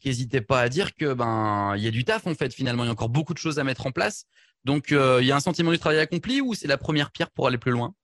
qui 0.00 0.08
n'hésitait 0.08 0.40
pas 0.40 0.60
à 0.60 0.68
dire 0.68 0.94
que 0.94 1.12
ben 1.12 1.74
il 1.76 1.82
y 1.82 1.88
a 1.88 1.90
du 1.90 2.04
taf 2.04 2.26
en 2.26 2.34
fait 2.34 2.52
finalement. 2.52 2.84
Il 2.84 2.86
y 2.86 2.90
a 2.90 2.92
encore 2.92 3.08
beaucoup 3.08 3.34
de 3.34 3.38
choses 3.38 3.58
à 3.58 3.64
mettre 3.64 3.86
en 3.86 3.90
place. 3.90 4.26
Donc 4.64 4.90
il 4.90 5.26
y 5.26 5.32
a 5.32 5.36
un 5.36 5.40
sentiment 5.40 5.70
du 5.70 5.78
travail 5.78 6.00
accompli 6.00 6.40
ou 6.40 6.54
c'est 6.54 6.68
la 6.68 6.78
première 6.78 7.10
pierre 7.10 7.30
pour 7.30 7.46
aller 7.46 7.58
plus 7.58 7.72
loin? 7.72 7.94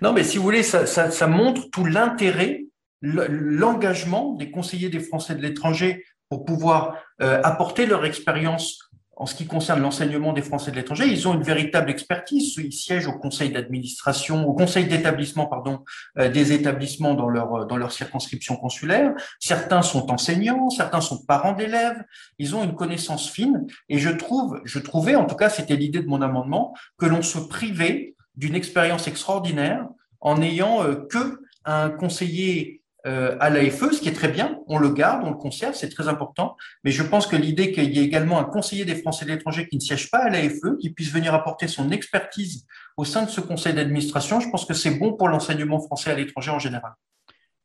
Non 0.00 0.12
mais 0.12 0.24
si 0.24 0.36
vous 0.36 0.42
voulez 0.42 0.62
ça, 0.62 0.86
ça, 0.86 1.10
ça 1.10 1.26
montre 1.26 1.70
tout 1.70 1.84
l'intérêt 1.84 2.64
l'engagement 3.02 4.34
des 4.34 4.50
conseillers 4.50 4.90
des 4.90 5.00
Français 5.00 5.34
de 5.34 5.40
l'étranger 5.40 6.04
pour 6.28 6.44
pouvoir 6.44 6.98
apporter 7.18 7.86
leur 7.86 8.04
expérience 8.04 8.89
en 9.20 9.26
ce 9.26 9.34
qui 9.34 9.46
concerne 9.46 9.82
l'enseignement 9.82 10.32
des 10.32 10.40
Français 10.40 10.70
de 10.70 10.76
l'étranger, 10.76 11.04
ils 11.06 11.28
ont 11.28 11.34
une 11.34 11.42
véritable 11.42 11.90
expertise. 11.90 12.56
Ils 12.56 12.72
siègent 12.72 13.06
au 13.06 13.12
conseil 13.12 13.50
d'administration, 13.50 14.48
au 14.48 14.54
conseil 14.54 14.86
d'établissement, 14.86 15.44
pardon, 15.44 15.84
euh, 16.18 16.30
des 16.30 16.54
établissements 16.54 17.12
dans 17.12 17.28
leur 17.28 17.66
dans 17.66 17.76
leur 17.76 17.92
circonscription 17.92 18.56
consulaire. 18.56 19.12
Certains 19.38 19.82
sont 19.82 20.10
enseignants, 20.10 20.70
certains 20.70 21.02
sont 21.02 21.22
parents 21.26 21.52
d'élèves. 21.52 22.02
Ils 22.38 22.56
ont 22.56 22.64
une 22.64 22.74
connaissance 22.74 23.28
fine. 23.28 23.66
Et 23.90 23.98
je 23.98 24.08
trouve, 24.08 24.58
je 24.64 24.78
trouvais, 24.78 25.16
en 25.16 25.26
tout 25.26 25.36
cas, 25.36 25.50
c'était 25.50 25.76
l'idée 25.76 26.00
de 26.00 26.08
mon 26.08 26.22
amendement, 26.22 26.74
que 26.96 27.04
l'on 27.04 27.20
se 27.20 27.38
privait 27.38 28.14
d'une 28.36 28.54
expérience 28.54 29.06
extraordinaire 29.06 29.86
en 30.20 30.38
n'ayant 30.38 30.82
euh, 30.82 30.94
que 30.94 31.42
un 31.66 31.90
conseiller 31.90 32.79
euh, 33.06 33.36
à 33.40 33.50
l'AFE, 33.50 33.92
ce 33.92 34.00
qui 34.00 34.08
est 34.08 34.14
très 34.14 34.28
bien, 34.28 34.58
on 34.66 34.78
le 34.78 34.90
garde, 34.90 35.22
on 35.24 35.30
le 35.30 35.36
conserve, 35.36 35.74
c'est 35.74 35.88
très 35.88 36.08
important. 36.08 36.56
Mais 36.84 36.90
je 36.90 37.02
pense 37.02 37.26
que 37.26 37.36
l'idée 37.36 37.72
qu'il 37.72 37.94
y 37.94 38.00
ait 38.00 38.04
également 38.04 38.38
un 38.38 38.44
conseiller 38.44 38.84
des 38.84 38.94
Français 38.94 39.24
de 39.24 39.30
l'étranger 39.30 39.68
qui 39.68 39.76
ne 39.76 39.80
siège 39.80 40.10
pas 40.10 40.18
à 40.18 40.30
l'AFE, 40.30 40.76
qui 40.80 40.90
puisse 40.90 41.10
venir 41.10 41.34
apporter 41.34 41.68
son 41.68 41.90
expertise 41.90 42.66
au 42.96 43.04
sein 43.04 43.24
de 43.24 43.30
ce 43.30 43.40
conseil 43.40 43.74
d'administration, 43.74 44.40
je 44.40 44.50
pense 44.50 44.66
que 44.66 44.74
c'est 44.74 44.92
bon 44.92 45.14
pour 45.14 45.28
l'enseignement 45.28 45.80
français 45.80 46.10
à 46.10 46.14
l'étranger 46.14 46.50
en 46.50 46.58
général. 46.58 46.92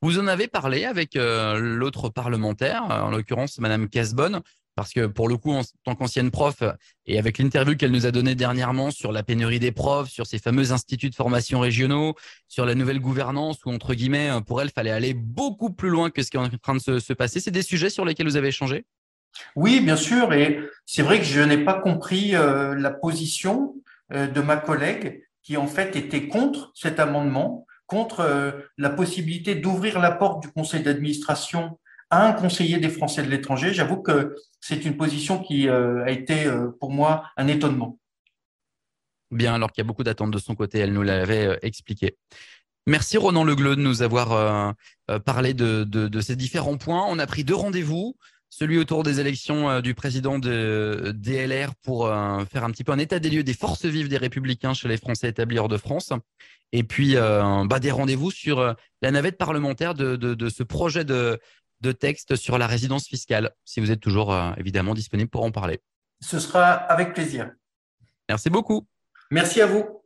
Vous 0.02 0.20
en 0.20 0.28
avez 0.28 0.48
parlé 0.48 0.86
avec 0.86 1.16
euh, 1.16 1.58
l'autre 1.58 2.10
parlementaire, 2.10 2.84
en 2.84 3.10
l'occurrence 3.10 3.60
Madame 3.60 3.90
Casbonne, 3.90 4.42
parce 4.76 4.92
que 4.92 5.06
pour 5.06 5.28
le 5.28 5.38
coup, 5.38 5.52
en 5.52 5.62
tant 5.84 5.96
qu'ancienne 5.96 6.32
prof, 6.32 6.62
et 7.06 7.18
avec 7.18 7.38
l'interview 7.38 7.76
qu'elle 7.76 7.92
nous 7.92 8.06
a 8.06 8.12
donnée 8.12 8.36
dernièrement 8.36 8.92
sur 8.92 9.12
la 9.12 9.24
pénurie 9.24 9.60
des 9.60 9.72
profs, 9.72 10.10
sur 10.10 10.28
ces 10.28 10.38
fameux 10.38 10.72
instituts 10.72 11.10
de 11.10 11.16
formation 11.16 11.62
régionaux, 11.62 12.16
sur 12.48 12.66
la 12.66 12.76
nouvelle 12.76 13.00
gouvernance, 13.00 13.64
où 13.66 13.72
entre 13.72 13.94
guillemets, 13.94 14.30
pour 14.46 14.62
elle, 14.62 14.70
fallait 14.70 14.92
aller 14.92 15.14
beaucoup 15.14 15.72
plus 15.72 15.90
loin 15.90 16.10
que 16.10 16.22
ce 16.22 16.30
qui 16.30 16.38
est 16.38 16.40
en 16.40 16.50
train 16.50 16.76
de 16.76 17.00
se, 17.00 17.14
passer. 17.14 17.40
C'est 17.40 17.52
des 17.52 17.62
sujets 17.62 17.90
sur 17.90 18.06
lesquels 18.06 18.28
vous 18.28 18.38
avez 18.38 18.50
échangé? 18.50 18.86
Oui, 19.56 19.80
bien 19.82 19.96
sûr. 19.96 20.34
Et 20.34 20.60
c'est 20.86 21.02
vrai 21.02 21.20
que 21.20 21.26
je 21.26 21.42
n'ai 21.42 21.58
pas 21.58 21.76
compris 21.76 22.36
euh, 22.36 22.76
la 22.76 22.92
position 22.92 23.76
euh, 24.14 24.28
de 24.28 24.42
ma 24.42 24.58
collègue 24.58 25.24
qui 25.42 25.58
en 25.58 25.68
fait 25.68 25.96
était 25.96 26.28
contre 26.28 26.72
cet 26.74 27.00
amendement, 27.00 27.66
contre 27.86 28.22
euh, 28.22 28.52
la 28.78 28.90
possibilité 28.90 29.56
d'ouvrir 29.56 30.00
la 30.00 30.12
porte 30.12 30.42
du 30.42 30.50
conseil 30.50 30.82
d'administration 30.82 31.78
un 32.12 32.34
conseiller 32.34 32.78
des 32.78 32.90
Français 32.90 33.24
de 33.24 33.30
l'étranger. 33.30 33.74
J'avoue 33.74 33.98
que 33.98 34.36
c'est 34.60 34.86
une 34.86 34.98
position 34.98 35.40
qui 35.40 35.68
euh, 35.68 36.04
a 36.06 36.12
été 36.12 36.46
euh, 36.46 36.70
pour 36.80 36.92
moi 36.92 37.26
un 37.38 37.48
étonnement. 37.48 38.00
Bien, 39.32 39.56
alors 39.56 39.72
qu'il 39.72 39.84
y 39.84 39.86
a 39.86 39.88
beaucoup 39.88 40.04
d'attentes 40.04 40.32
de 40.32 40.38
son 40.38 40.56
côté, 40.56 40.80
elle 40.80 40.94
nous 40.94 41.02
l'avait 41.02 41.48
euh, 41.48 41.58
expliqué. 41.62 42.16
Merci 42.88 43.18
Ronan 43.18 43.44
Legleux 43.44 43.76
de 43.76 43.82
nous 43.82 44.04
avoir 44.04 44.76
parlé 45.26 45.56
de, 45.56 46.22
ces 46.22 46.36
différents 46.36 46.78
points. 46.78 47.04
On 47.10 47.18
a 47.18 47.26
pris 47.26 47.44
deux 47.44 47.56
rendez-vous, 47.56 48.16
celui 48.52 48.78
autour 48.78 49.02
des 49.02 49.20
élections 49.20 49.82
du 49.82 49.96
président 49.96 50.38
de 50.38 51.12
DLR 51.16 51.74
pour 51.82 52.08
faire 52.52 52.64
un 52.64 52.70
petit 52.70 52.84
peu 52.84 52.92
un 52.92 53.00
état 53.00 53.18
des 53.18 53.32
lieux 53.32 53.44
des 53.44 53.56
forces 53.56 53.86
vives 53.86 54.08
des 54.08 54.18
républicains 54.18 54.76
chez 54.76 54.88
les 54.88 54.98
Français 54.98 55.30
établis 55.30 55.58
hors 55.58 55.68
de 55.68 55.78
France. 55.78 56.14
Et 56.74 56.84
puis 56.84 57.16
bah, 57.16 57.80
des 57.80 57.90
rendez-vous 57.90 58.30
sur 58.30 58.76
la 59.02 59.12
navette 59.12 59.40
parlementaire 59.40 59.96
de 59.96 60.50
ce 60.50 60.62
projet 60.62 61.06
de, 61.06 61.40
de 61.82 61.92
texte 61.92 62.36
sur 62.36 62.58
la 62.58 62.68
résidence 62.68 63.08
fiscale, 63.08 63.52
si 63.66 63.80
vous 63.80 63.92
êtes 63.92 64.00
toujours 64.00 64.34
euh, 64.34 64.52
évidemment 64.58 64.94
disponible 64.94 65.30
pour 65.30 65.44
en 65.44 65.52
parler. 65.52 65.82
Ce 66.22 66.40
sera 66.40 66.72
avec 66.72 67.14
plaisir. 67.14 67.52
Merci 68.30 68.50
beaucoup. 68.50 68.88
Merci 69.32 69.62
à 69.62 69.68
vous. 69.68 70.05